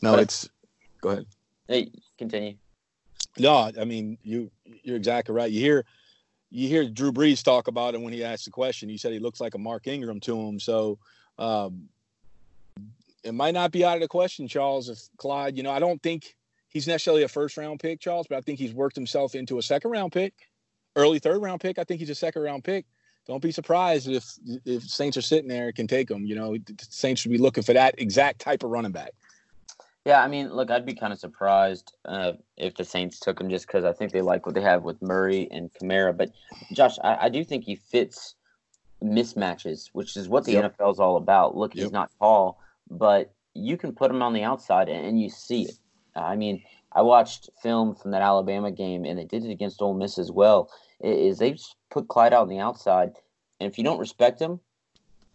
[0.01, 0.49] No, but, it's.
[1.01, 1.25] Go ahead.
[1.67, 2.55] Hey, continue.
[3.37, 4.51] No, I mean you.
[4.83, 5.51] You're exactly right.
[5.51, 5.85] You hear
[6.51, 8.89] you hear Drew Brees talk about it when he asked the question.
[8.89, 10.59] He said he looks like a Mark Ingram to him.
[10.59, 10.99] So
[11.39, 11.87] um,
[13.23, 16.01] it might not be out of the question, Charles, if Clyde, you know, I don't
[16.03, 16.35] think
[16.67, 19.63] he's necessarily a first round pick, Charles, but I think he's worked himself into a
[19.63, 20.33] second round pick,
[20.95, 21.79] early third round pick.
[21.79, 22.85] I think he's a second round pick.
[23.27, 24.25] Don't be surprised if
[24.65, 26.25] if Saints are sitting there and can take him.
[26.25, 29.13] You know, the Saints should be looking for that exact type of running back.
[30.05, 33.49] Yeah, I mean, look, I'd be kind of surprised uh, if the Saints took him
[33.49, 36.15] just because I think they like what they have with Murray and Kamara.
[36.17, 36.31] But
[36.73, 38.33] Josh, I, I do think he fits
[39.03, 40.77] mismatches, which is what the yep.
[40.77, 41.55] NFL is all about.
[41.55, 41.83] Look, yep.
[41.83, 45.77] he's not tall, but you can put him on the outside and you see it.
[46.15, 49.93] I mean, I watched film from that Alabama game, and they did it against Ole
[49.93, 50.69] Miss as well.
[50.99, 51.57] Is they
[51.89, 53.13] put Clyde out on the outside,
[53.59, 54.59] and if you don't respect him,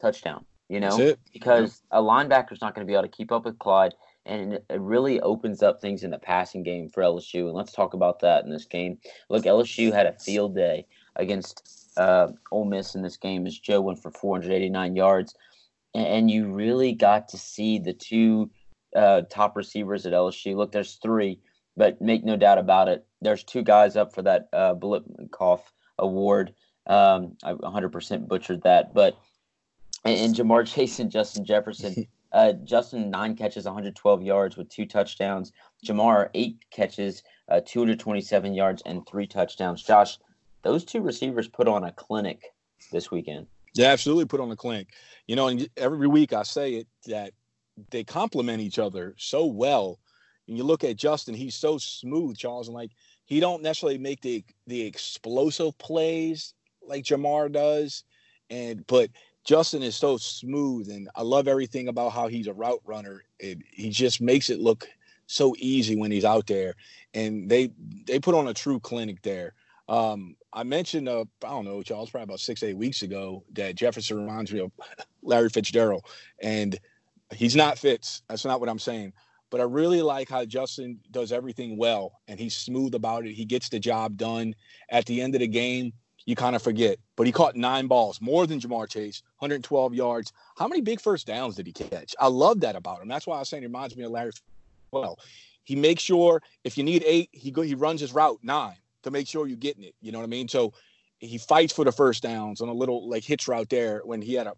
[0.00, 0.44] touchdown.
[0.68, 2.00] You know, because yep.
[2.00, 3.94] a linebacker's not going to be able to keep up with Clyde
[4.26, 7.46] and it really opens up things in the passing game for LSU.
[7.46, 8.98] And let's talk about that in this game.
[9.30, 13.80] Look, LSU had a field day against uh, Ole Miss in this game as Joe
[13.80, 15.34] went for 489 yards,
[15.94, 18.50] and you really got to see the two
[18.94, 20.56] uh, top receivers at LSU.
[20.56, 21.38] Look, there's three,
[21.76, 24.74] but make no doubt about it, there's two guys up for that uh,
[25.98, 26.54] Award.
[26.86, 29.18] Um, I 100% butchered that, but
[30.04, 32.06] and, and Ja'Marr Chase and Justin Jefferson.
[32.36, 35.52] Uh, Justin nine catches, 112 yards with two touchdowns.
[35.86, 39.82] Ja'Marr, eight catches, uh, 227 yards and three touchdowns.
[39.82, 40.18] Josh,
[40.60, 42.42] those two receivers put on a clinic
[42.92, 43.46] this weekend.
[43.72, 44.88] Yeah, absolutely put on a clinic.
[45.26, 47.32] You know, and every week I say it that
[47.90, 49.98] they complement each other so well.
[50.46, 52.90] And you look at Justin, he's so smooth, Charles, and like
[53.24, 56.52] he don't necessarily make the the explosive plays
[56.86, 58.04] like Ja'Marr does,
[58.50, 59.08] and but
[59.46, 63.22] Justin is so smooth, and I love everything about how he's a route runner.
[63.38, 64.88] It, he just makes it look
[65.28, 66.74] so easy when he's out there,
[67.14, 67.70] and they
[68.06, 69.54] they put on a true clinic there.
[69.88, 73.76] Um, I mentioned, uh, I don't know, Charles, probably about six, eight weeks ago, that
[73.76, 74.72] Jefferson reminds me of
[75.22, 76.04] Larry Fitzgerald,
[76.40, 76.76] and
[77.32, 78.22] he's not Fitz.
[78.28, 79.12] That's not what I'm saying.
[79.50, 83.32] But I really like how Justin does everything well, and he's smooth about it.
[83.34, 84.56] He gets the job done.
[84.90, 85.92] At the end of the game,
[86.26, 86.98] you kind of forget.
[87.16, 90.32] But he caught nine balls, more than Ja'Marr Chase, 112 yards.
[90.56, 92.14] How many big first downs did he catch?
[92.20, 93.08] I love that about him.
[93.08, 94.32] That's why I was saying he reminds me of Larry.
[94.90, 95.18] Well,
[95.64, 99.10] he makes sure if you need eight, he go he runs his route nine to
[99.10, 99.94] make sure you're getting it.
[100.00, 100.48] You know what I mean?
[100.48, 100.74] So
[101.18, 104.34] he fights for the first downs on a little like hitch route there when he
[104.34, 104.54] had to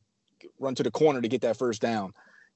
[0.59, 2.13] run to the corner to get that first down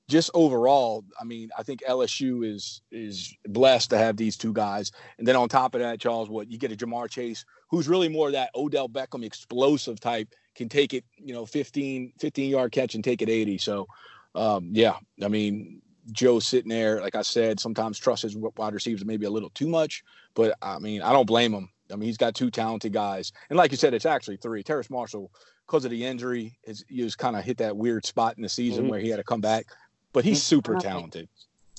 [0.09, 4.93] just overall, I mean, I think LSU is is blessed to have these two guys.
[5.19, 8.09] And then on top of that, Charles, what you get a Ja'Marr Chase, who's really
[8.09, 12.95] more that Odell Beckham explosive type, can take it, you know, 15, 15 yard catch
[12.95, 13.59] and take it 80.
[13.59, 13.89] So
[14.37, 19.05] um, yeah, I mean, Joe sitting there, like I said, sometimes trust his wide receivers
[19.05, 20.05] maybe a little too much,
[20.35, 21.69] but I mean, I don't blame him.
[21.91, 24.63] I mean, he's got two talented guys, and like you said, it's actually three.
[24.63, 25.31] Terrace Marshall,
[25.67, 28.49] because of the injury, is he was kind of hit that weird spot in the
[28.49, 28.91] season mm-hmm.
[28.91, 29.67] where he had to come back
[30.13, 31.29] but he's super talented.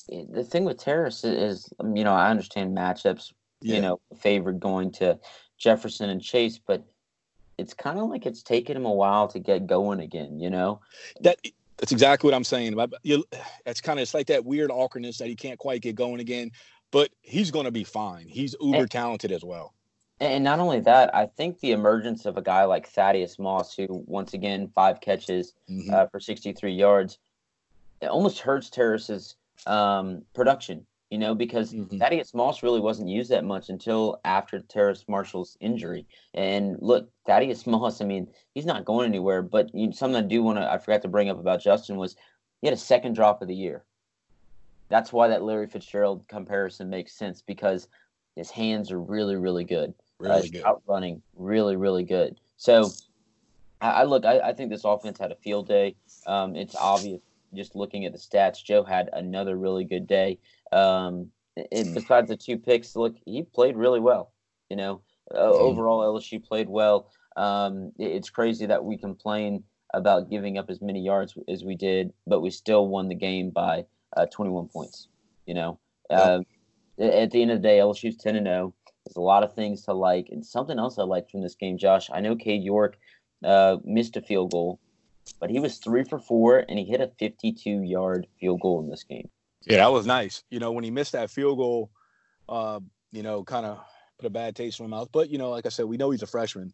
[0.09, 3.31] The thing with Terrace is, um, you know, I understand matchups,
[3.61, 3.75] yeah.
[3.75, 5.17] you know, favored going to
[5.57, 6.83] Jefferson and Chase, but
[7.57, 10.81] it's kind of like it's taken him a while to get going again, you know?
[11.21, 11.37] That
[11.77, 12.77] That's exactly what I'm saying.
[13.03, 13.23] You,
[13.65, 16.51] that's kind of it's like that weird awkwardness that he can't quite get going again,
[16.91, 18.27] but he's going to be fine.
[18.27, 19.73] He's uber and, talented as well.
[20.19, 24.03] And not only that, I think the emergence of a guy like Thaddeus Moss, who
[24.07, 25.93] once again five catches mm-hmm.
[25.93, 27.17] uh, for 63 yards,
[28.01, 29.35] it almost hurts Terrace's
[29.65, 31.99] um, production you know, because mm-hmm.
[31.99, 36.07] Thaddeus Moss really wasn't used that much until after Terrace Marshall's injury.
[36.33, 39.43] And look, Thaddeus Moss, I mean, he's not going anywhere.
[39.43, 42.15] But you something I do want to, I forgot to bring up about Justin was
[42.61, 43.83] he had a second drop of the year.
[44.89, 47.89] That's why that Larry Fitzgerald comparison makes sense because
[48.35, 49.93] his hands are really, really good.
[50.17, 50.63] Really uh, good.
[50.63, 52.39] Out running, really, really good.
[52.57, 52.89] So
[53.81, 55.95] I, I look, I, I, think this offense had a field day.
[56.25, 57.21] Um, it's obvious
[57.53, 58.63] just looking at the stats.
[58.63, 60.39] Joe had another really good day.
[60.73, 64.33] Um, it, besides the two picks, look, he played really well.
[64.69, 65.01] You know,
[65.33, 67.11] uh, overall LSU played well.
[67.37, 69.63] Um, it, it's crazy that we complain
[69.93, 73.51] about giving up as many yards as we did, but we still won the game
[73.51, 73.85] by
[74.17, 75.07] uh, 21 points.
[75.45, 76.39] You know, uh,
[76.99, 78.73] at the end of the day, LSU's 10 and 0.
[79.05, 81.77] There's a lot of things to like, and something else I liked from this game,
[81.77, 82.09] Josh.
[82.11, 82.97] I know Cade York
[83.43, 84.79] uh, missed a field goal,
[85.39, 88.89] but he was three for four, and he hit a 52 yard field goal in
[88.89, 89.29] this game.
[89.65, 90.43] Yeah, that was nice.
[90.49, 91.89] You know, when he missed that field goal,
[92.49, 92.79] uh,
[93.11, 93.79] you know, kind of
[94.17, 95.09] put a bad taste in my mouth.
[95.11, 96.73] But, you know, like I said, we know he's a freshman.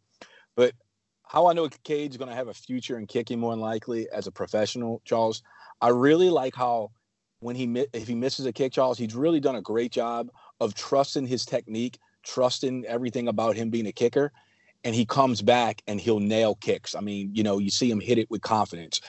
[0.55, 0.73] But
[1.23, 4.25] how I know Cade's going to have a future in kicking more than likely as
[4.27, 5.43] a professional, Charles,
[5.81, 6.91] I really like how
[7.41, 10.29] when he if he misses a kick, Charles, he's really done a great job
[10.59, 14.31] of trusting his technique, trusting everything about him being a kicker,
[14.83, 16.95] and he comes back and he'll nail kicks.
[16.95, 18.99] I mean, you know, you see him hit it with confidence.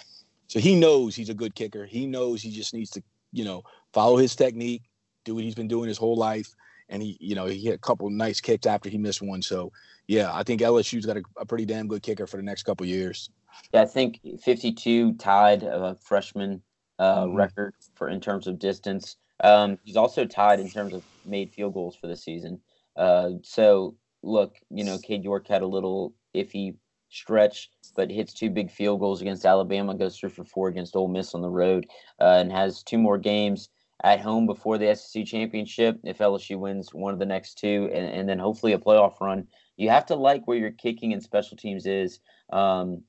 [0.47, 1.87] So he knows he's a good kicker.
[1.87, 3.03] He knows he just needs to
[3.33, 3.63] you know,
[3.93, 4.83] follow his technique,
[5.25, 6.55] do what he's been doing his whole life.
[6.89, 9.43] And he, you know, he hit a couple nice kicks after he missed one.
[9.43, 9.71] So,
[10.09, 12.85] yeah, I think LSU's got a, a pretty damn good kicker for the next couple
[12.85, 13.31] years.
[13.73, 16.63] Yeah, I think 52 tied a freshman
[16.99, 17.37] uh, mm-hmm.
[17.37, 19.17] record for in terms of distance.
[19.43, 22.61] Um, he's also tied in terms of made field goals for the season.
[22.97, 26.75] Uh, so, look, you know, Cade York had a little iffy
[27.11, 31.09] stretch, but hits two big field goals against Alabama, goes through for four against Ole
[31.09, 31.87] Miss on the road,
[32.21, 33.69] uh, and has two more games
[34.03, 35.99] at home before the SEC championship.
[36.05, 39.47] If LSU wins one of the next two, and, and then hopefully a playoff run,
[39.77, 42.21] you have to like where your kicking and special teams is
[42.53, 43.03] um,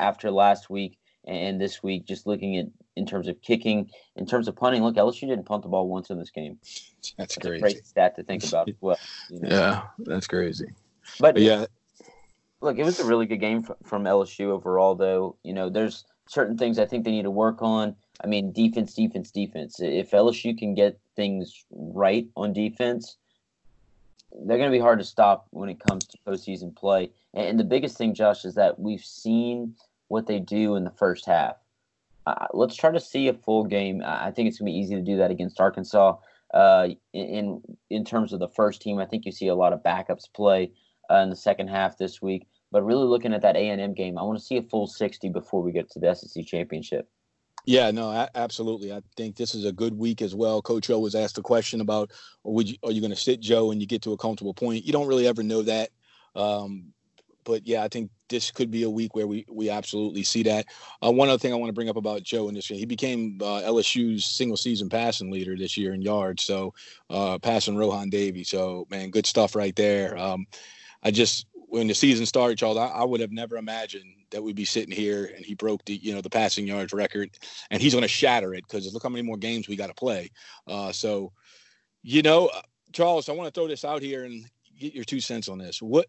[0.00, 2.06] after last week and this week.
[2.06, 4.82] Just looking at in terms of kicking, in terms of punting.
[4.82, 6.58] Look, LSU didn't punt the ball once in this game.
[6.62, 7.60] That's, that's crazy.
[7.60, 8.98] great stat to think about as well.
[9.30, 9.48] You know?
[9.50, 10.66] Yeah, that's crazy.
[11.20, 11.66] But, but yeah,
[12.66, 15.36] look, it was a really good game from LSU overall, though.
[15.42, 17.94] You know, there's certain things I think they need to work on.
[18.22, 19.80] I mean, defense, defense, defense.
[19.80, 23.16] If LSU can get things right on defense,
[24.44, 27.10] they're going to be hard to stop when it comes to postseason play.
[27.34, 29.76] And the biggest thing, Josh, is that we've seen
[30.08, 31.56] what they do in the first half.
[32.26, 34.02] Uh, let's try to see a full game.
[34.04, 36.16] I think it's going to be easy to do that against Arkansas.
[36.52, 37.60] Uh, in
[37.90, 40.72] in terms of the first team, I think you see a lot of backups play
[41.10, 42.48] uh, in the second half this week.
[42.72, 44.86] But really looking at that A and M game, I want to see a full
[44.86, 47.08] sixty before we get to the SEC championship.
[47.66, 48.92] Yeah, no, absolutely.
[48.92, 50.62] I think this is a good week as well.
[50.62, 52.12] Coach O was asked a question about,
[52.44, 54.84] would you, are you going to sit Joe and you get to a comfortable point?
[54.84, 55.90] You don't really ever know that.
[56.36, 56.92] Um,
[57.46, 60.66] but yeah, I think this could be a week where we we absolutely see that.
[61.02, 62.86] Uh, one other thing I want to bring up about Joe in this game, he
[62.86, 66.42] became uh, LSU's single season passing leader this year in yards.
[66.42, 66.74] So
[67.08, 68.44] uh, passing Rohan Davey.
[68.44, 70.18] So man, good stuff right there.
[70.18, 70.46] Um,
[71.02, 71.46] I just
[71.76, 74.94] when the season started, Charles, I, I, would have never imagined that we'd be sitting
[74.94, 77.36] here and he broke the you know the passing yards record,
[77.70, 79.94] and he's going to shatter it because look how many more games we got to
[79.94, 80.30] play.
[80.66, 81.32] Uh, so,
[82.02, 82.62] you know, uh,
[82.92, 84.46] Charles, I want to throw this out here and
[84.78, 85.82] get your two cents on this.
[85.82, 86.06] What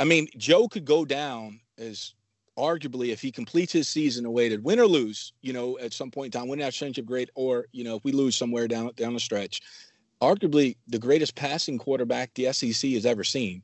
[0.00, 2.14] I mean, Joe could go down as
[2.58, 6.10] arguably if he completes his season the way win or lose, you know, at some
[6.10, 8.90] point in time, win that championship great, or you know, if we lose somewhere down
[8.96, 9.60] down the stretch,
[10.22, 13.62] arguably the greatest passing quarterback the SEC has ever seen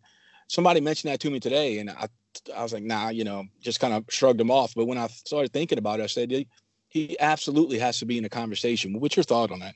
[0.49, 2.09] somebody mentioned that to me today, and I
[2.57, 4.75] I was like, nah, you know, just kind of shrugged him off.
[4.75, 6.31] But when I started thinking about it, I said
[6.89, 8.99] he, absolutely has to be in a conversation.
[8.99, 9.75] What's your thought on that?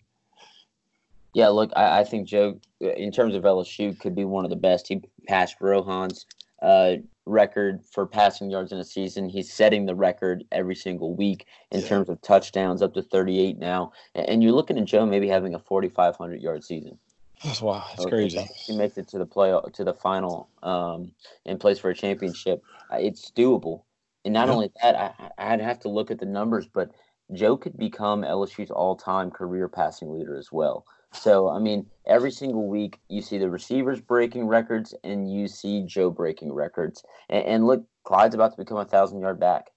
[1.34, 4.56] Yeah, look, I, I, think Joe, in terms of LSU, could be one of the
[4.56, 4.88] best.
[4.88, 6.26] He passed Rohan's
[6.60, 6.96] uh,
[7.26, 9.28] record for passing yards in a season.
[9.28, 11.88] He's setting the record every single week in yeah.
[11.88, 13.92] terms of touchdowns, up to 38 now.
[14.14, 16.98] And you're looking at Joe maybe having a 4,500 yard season.
[17.44, 18.46] That's wow, that's crazy.
[18.54, 21.12] He makes it to the play to the final um,
[21.44, 22.62] and plays for a championship.
[22.92, 23.82] It's doable.
[24.24, 24.54] And not yeah.
[24.54, 26.90] only that, I, I'd have to look at the numbers, but
[27.32, 30.84] Joe could become LSU's all-time career passing leader as well.
[31.12, 35.82] So I mean, every single week you see the receivers breaking records, and you see
[35.82, 37.04] Joe breaking records.
[37.28, 39.70] And, and look, Clyde's about to become a thousand-yard back.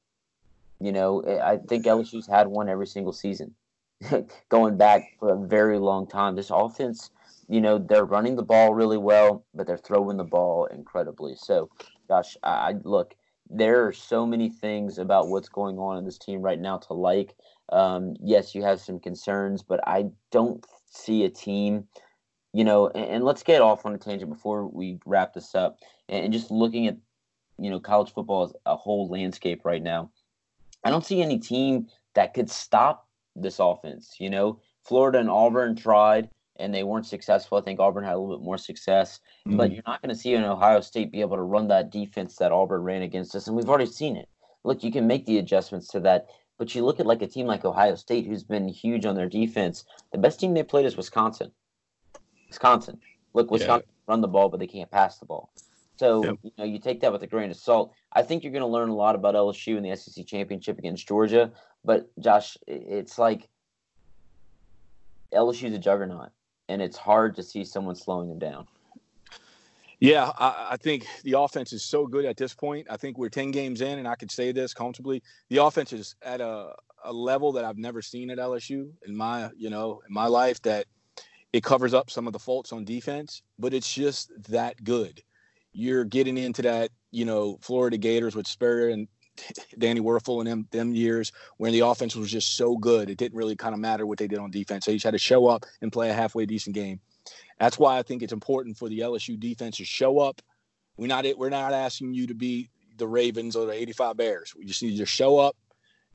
[0.80, 3.55] You know, I think LSU's had one every single season,
[4.49, 6.36] going back for a very long time.
[6.36, 7.09] This offense,
[7.47, 11.35] you know, they're running the ball really well, but they're throwing the ball incredibly.
[11.35, 11.69] So,
[12.07, 13.15] gosh, I look.
[13.47, 16.93] There are so many things about what's going on in this team right now to
[16.93, 17.35] like.
[17.71, 21.87] Um, yes, you have some concerns, but I don't see a team,
[22.53, 22.87] you know.
[22.87, 25.77] And, and let's get off on a tangent before we wrap this up,
[26.09, 26.97] and, and just looking at,
[27.59, 30.09] you know, college football as a whole landscape right now.
[30.83, 34.15] I don't see any team that could stop this offense.
[34.19, 37.58] You know, Florida and Auburn tried and they weren't successful.
[37.58, 39.58] I think Auburn had a little bit more success, mm-hmm.
[39.58, 42.36] but you're not going to see an Ohio State be able to run that defense
[42.38, 44.30] that Auburn ran against us, and we've already seen it.
[44.64, 46.28] Look, you can make the adjustments to that,
[46.58, 49.30] but you look at like a team like Ohio State, who's been huge on their
[49.30, 49.86] defense.
[50.12, 51.51] The best team they played is Wisconsin.
[52.47, 52.99] Wisconsin.
[53.34, 54.12] Look, Wisconsin yeah.
[54.12, 55.51] run the ball, but they can't pass the ball.
[55.97, 56.38] So yep.
[56.43, 57.93] you know, you take that with a grain of salt.
[58.12, 61.08] I think you're going to learn a lot about LSU in the SEC championship against
[61.08, 61.51] Georgia.
[61.84, 63.47] But Josh, it's like
[65.34, 66.32] LSU's a juggernaut,
[66.70, 68.68] and it's hard to see someone slowing them down.
[69.99, 72.88] Yeah, I, I, think the offense is so good at this point.
[72.89, 75.24] I think we're 10 games in, and I could say this comfortably.
[75.49, 79.49] The offense is at a, a level that I've never seen at LSU in my,
[79.55, 80.86] you know, in my life that
[81.53, 85.24] it covers up some of the faults on defense, but it's just that good.
[85.72, 89.07] You're getting into that, you know, Florida Gators with Spurrier and
[89.77, 93.38] Danny Wuerffel and them them years when the offense was just so good, it didn't
[93.38, 94.86] really kind of matter what they did on defense.
[94.86, 96.99] They just had to show up and play a halfway decent game.
[97.59, 100.41] That's why I think it's important for the LSU defense to show up.
[100.97, 104.53] We're not we're not asking you to be the Ravens or the 85 Bears.
[104.55, 105.55] We just need you to show up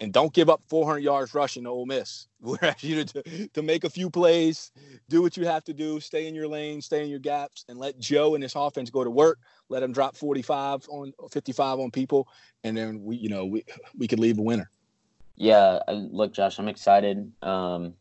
[0.01, 2.27] and don't give up 400 yards rushing to Ole Miss.
[2.41, 4.73] We're asking you to, to make a few plays,
[5.09, 7.79] do what you have to do, stay in your lane, stay in your gaps, and
[7.79, 9.39] let Joe and his offense go to work.
[9.69, 12.29] Let him drop 45 on 55 on people,
[12.65, 13.65] and then we, you know, we
[13.97, 14.71] we could leave a winner.
[15.37, 17.31] Yeah, look, Josh, I'm excited.
[17.43, 17.95] Um,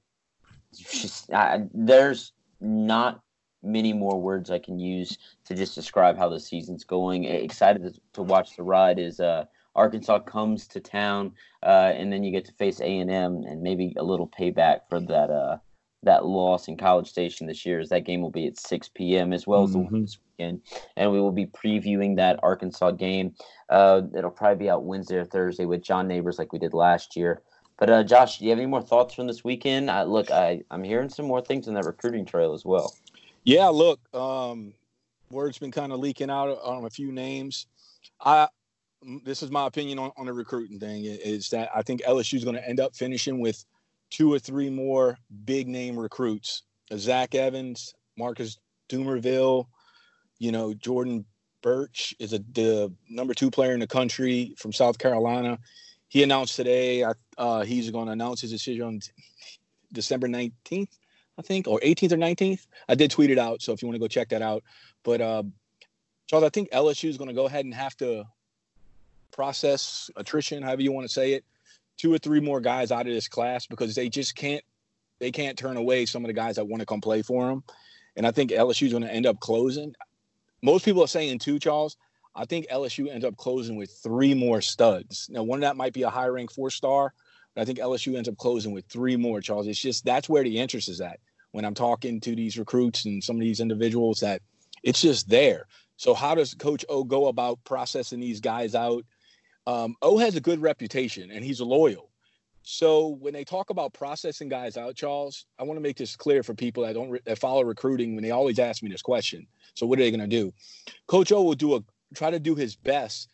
[0.74, 3.22] just, I, there's not
[3.64, 7.26] many more words I can use to just describe how the season's going.
[7.26, 9.46] Excited to, watch the ride is uh,
[9.76, 13.62] Arkansas comes to town, uh, and then you get to face A and M, and
[13.62, 15.58] maybe a little payback for that uh,
[16.04, 17.80] that loss in College Station this year.
[17.80, 19.34] Is that game will be at 6 p.m.
[19.34, 19.80] as well as mm-hmm.
[19.80, 20.62] the one this weekend,
[20.98, 23.36] and we will be previewing that Arkansas game.
[23.70, 27.16] Uh, it'll probably be out Wednesday or Thursday with John Neighbors, like we did last
[27.16, 27.42] year.
[27.78, 29.90] But uh, Josh, do you have any more thoughts from this weekend?
[29.90, 32.94] I, look, I, I'm hearing some more things in that recruiting trail as well.
[33.46, 34.74] Yeah, look, um,
[35.32, 37.68] word's been kind of leaking out on a few names.
[38.20, 38.50] I
[39.24, 42.44] this is my opinion on, on the recruiting thing is that I think LSU is
[42.44, 43.64] going to end up finishing with
[44.10, 46.64] two or three more big name recruits.
[46.96, 48.58] Zach Evans, Marcus
[48.90, 49.66] Dumervil,
[50.40, 51.26] you know, Jordan
[51.62, 55.60] Burch is a the number two player in the country from South Carolina
[56.10, 57.06] he announced today
[57.38, 59.00] uh, he's going to announce his decision on
[59.94, 60.98] December 19th,
[61.38, 62.66] I think, or 18th or 19th.
[62.90, 64.64] I did tweet it out, so if you want to go check that out.
[65.04, 65.44] But uh,
[66.28, 68.26] Charles, I think LSU is going to go ahead and have to
[69.32, 71.46] process attrition, however you want to say it,
[71.98, 74.64] two or three more guys out of this class because they just can't
[75.20, 77.64] they can't turn away some of the guys that want to come play for them.
[78.16, 79.94] And I think LSU is going to end up closing.
[80.62, 81.98] Most people are saying two, Charles.
[82.36, 85.30] I think LSU ends up closing with three more studs.
[85.30, 87.14] Now, one of that might be a high rank four star,
[87.54, 89.68] but I think LSU ends up closing with three more, Charles.
[89.68, 91.20] It's just that's where the interest is at.
[91.52, 94.42] When I'm talking to these recruits and some of these individuals, that
[94.84, 95.66] it's just there.
[95.98, 99.04] So, how does Coach O go about processing these guys out?
[99.70, 102.10] Um, o has a good reputation and he's loyal.
[102.64, 106.42] So when they talk about processing guys out, Charles, I want to make this clear
[106.42, 108.16] for people that don't re- that follow recruiting.
[108.16, 109.46] When they always ask me this question,
[109.76, 110.52] so what are they going to do?
[111.06, 111.82] Coach O will do a
[112.16, 113.30] try to do his best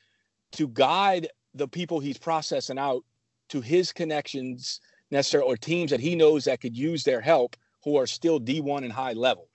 [0.53, 3.05] to guide the people he's processing out
[3.47, 4.81] to his connections
[5.11, 7.55] necessary or teams that he knows that could use their help
[7.85, 9.47] who are still D1 and high level.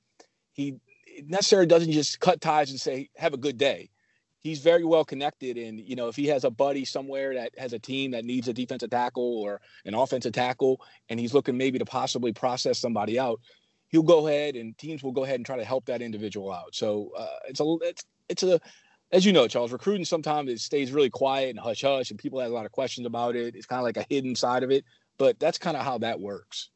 [0.53, 0.77] He
[1.27, 3.91] necessarily doesn't just cut ties and say, have a good day.
[4.41, 5.59] He's very well connected.
[5.59, 8.49] And, you know, if he has a buddy somewhere that has a team that needs
[8.49, 13.19] a defensive tackle or an offensive tackle, and he's looking maybe to possibly process somebody
[13.19, 13.41] out,
[13.89, 16.75] he'll go ahead and teams will go ahead and try to help that individual out.
[16.75, 18.61] So uh, it's a, it's, it's a,
[19.13, 22.39] as you know, Charles, recruiting sometimes it stays really quiet and hush hush, and people
[22.41, 23.57] have a lot of questions about it.
[23.57, 24.85] It's kind of like a hidden side of it,
[25.19, 26.71] but that's kind of how that works.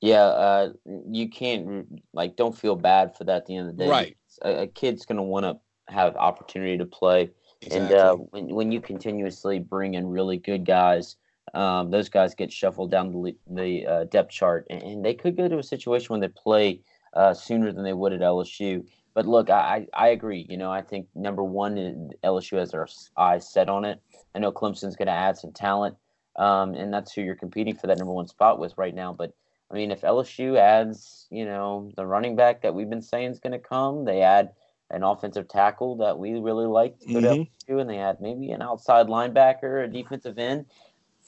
[0.00, 0.72] Yeah, uh,
[1.08, 3.88] you can't like don't feel bad for that at the end of the day.
[3.88, 5.56] Right, a, a kid's going to want to
[5.88, 7.30] have opportunity to play,
[7.60, 7.96] exactly.
[7.96, 11.16] and uh, when when you continuously bring in really good guys,
[11.54, 15.36] um, those guys get shuffled down the the uh, depth chart, and, and, they could
[15.36, 16.80] go to a situation when they play
[17.14, 20.46] uh, sooner than they would at LSU but look, I, I agree.
[20.48, 24.00] You know, I think number one, LSU has their eyes set on it.
[24.34, 25.96] I know Clemson's going to add some talent,
[26.36, 29.12] um, and that's who you're competing for that number one spot with right now.
[29.12, 29.34] But
[29.70, 33.40] I mean, if LSU adds, you know, the running back that we've been saying is
[33.40, 34.52] going to come, they add
[34.92, 37.78] an offensive tackle that we really liked to mm-hmm.
[37.78, 40.66] And they had maybe an outside linebacker, a defensive end.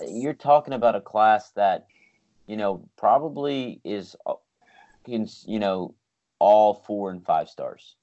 [0.07, 1.87] You're talking about a class that,
[2.47, 4.15] you know, probably is,
[5.07, 5.95] you know,
[6.39, 7.97] all four and five stars.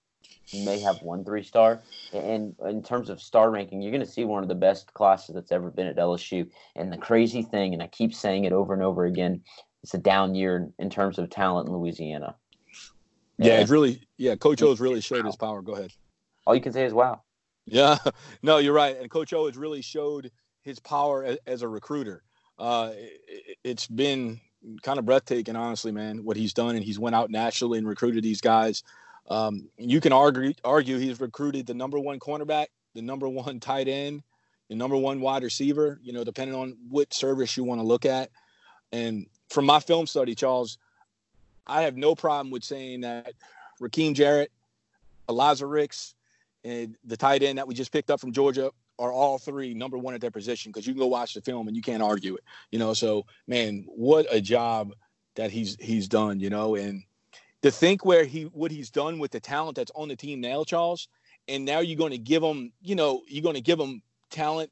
[0.47, 1.81] You may have one three star.
[2.13, 5.35] And in terms of star ranking, you're going to see one of the best classes
[5.35, 6.49] that's ever been at LSU.
[6.75, 9.41] And the crazy thing, and I keep saying it over and over again,
[9.83, 12.35] it's a down year in terms of talent in Louisiana.
[13.41, 14.01] Yeah, and, it really.
[14.17, 15.61] Yeah, Coach O's really showed his power.
[15.61, 15.91] Go ahead.
[16.45, 17.21] All you can say is wow.
[17.65, 17.97] Yeah,
[18.43, 18.97] no, you're right.
[18.97, 20.31] And Coach O has really showed
[20.61, 22.23] his power as, as a recruiter.
[22.59, 24.39] Uh, it, it's been
[24.83, 26.75] kind of breathtaking, honestly, man, what he's done.
[26.75, 28.83] And he's went out nationally and recruited these guys.
[29.29, 33.87] Um, you can argue argue he's recruited the number one cornerback, the number one tight
[33.87, 34.23] end,
[34.69, 35.99] the number one wide receiver.
[36.03, 38.29] You know, depending on what service you want to look at.
[38.91, 40.77] And from my film study, Charles,
[41.71, 43.33] I have no problem with saying that
[43.81, 44.51] Rakim Jarrett,
[45.29, 46.15] Elias Ricks,
[46.63, 49.97] and the tight end that we just picked up from Georgia are all three number
[49.97, 52.35] one at their position because you can go watch the film and you can't argue
[52.35, 52.43] it.
[52.71, 54.93] You know, so man, what a job
[55.35, 56.39] that he's he's done.
[56.39, 57.03] You know, and
[57.63, 60.63] to think where he what he's done with the talent that's on the team now,
[60.63, 61.07] Charles,
[61.47, 64.69] and now you're going to give him, you know, you're going to give him talent,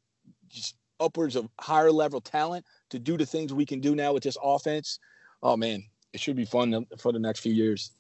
[0.49, 4.23] just upwards of higher level talent to do the things we can do now with
[4.23, 4.99] this offense.
[5.41, 7.91] Oh man, it should be fun for the next few years.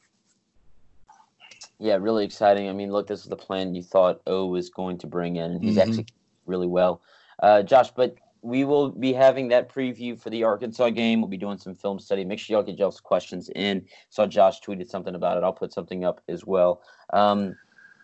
[1.79, 2.69] Yeah, really exciting.
[2.69, 5.51] I mean, look, this is the plan you thought O was going to bring in,
[5.51, 5.89] and he's mm-hmm.
[5.89, 6.07] actually
[6.45, 7.01] really well.
[7.41, 11.21] Uh, Josh, but we will be having that preview for the Arkansas game.
[11.21, 12.23] We'll be doing some film study.
[12.23, 13.85] Make sure y'all get y'all's questions in.
[14.09, 15.43] Saw Josh tweeted something about it.
[15.43, 16.81] I'll put something up as well.
[17.11, 17.55] Um,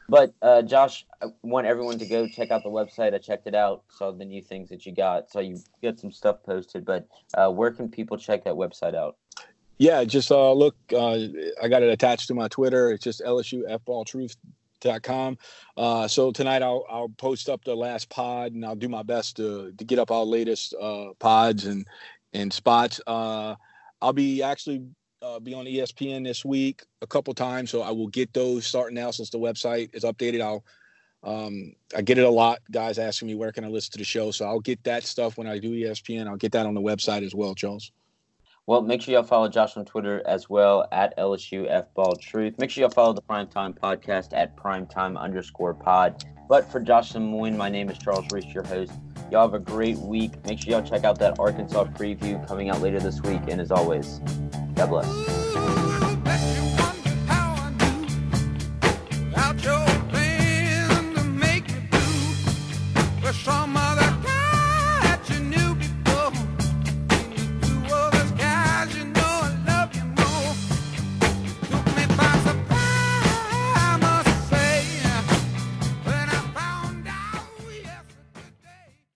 [0.08, 3.14] but uh, Josh, I want everyone to go check out the website.
[3.14, 5.32] I checked it out, saw the new things that you got.
[5.32, 6.86] So you got some stuff posted.
[6.86, 9.18] But uh, where can people check that website out?
[9.78, 10.76] Yeah, just uh, look.
[10.92, 11.20] Uh,
[11.62, 12.92] I got it attached to my Twitter.
[12.92, 15.38] It's just LSUFballtruth.com.
[15.76, 19.36] Uh, so tonight I'll I'll post up the last pod and I'll do my best
[19.38, 21.86] to to get up our latest uh, pods and
[22.34, 23.02] and spots.
[23.06, 23.56] Uh,
[24.02, 24.86] I'll be actually
[25.22, 28.96] uh, be on ESPN this week a couple times, so I will get those starting
[28.96, 30.40] now since the website is updated.
[30.42, 30.64] I'll
[31.24, 32.60] um, I get it a lot.
[32.72, 35.38] Guys asking me where can I listen to the show, so I'll get that stuff
[35.38, 36.28] when I do ESPN.
[36.28, 37.92] I'll get that on the website as well, Charles.
[38.68, 41.86] Well, make sure y'all follow Josh on Twitter as well at LSU F
[42.20, 42.56] Truth.
[42.58, 46.26] Make sure y'all follow the Primetime Podcast at primetime underscore pod.
[46.50, 48.92] But for Josh Samoin, my name is Charles Reese, your host.
[49.32, 50.32] Y'all have a great week.
[50.46, 53.42] Make sure y'all check out that Arkansas preview coming out later this week.
[53.48, 54.20] And as always,
[54.74, 55.75] God bless.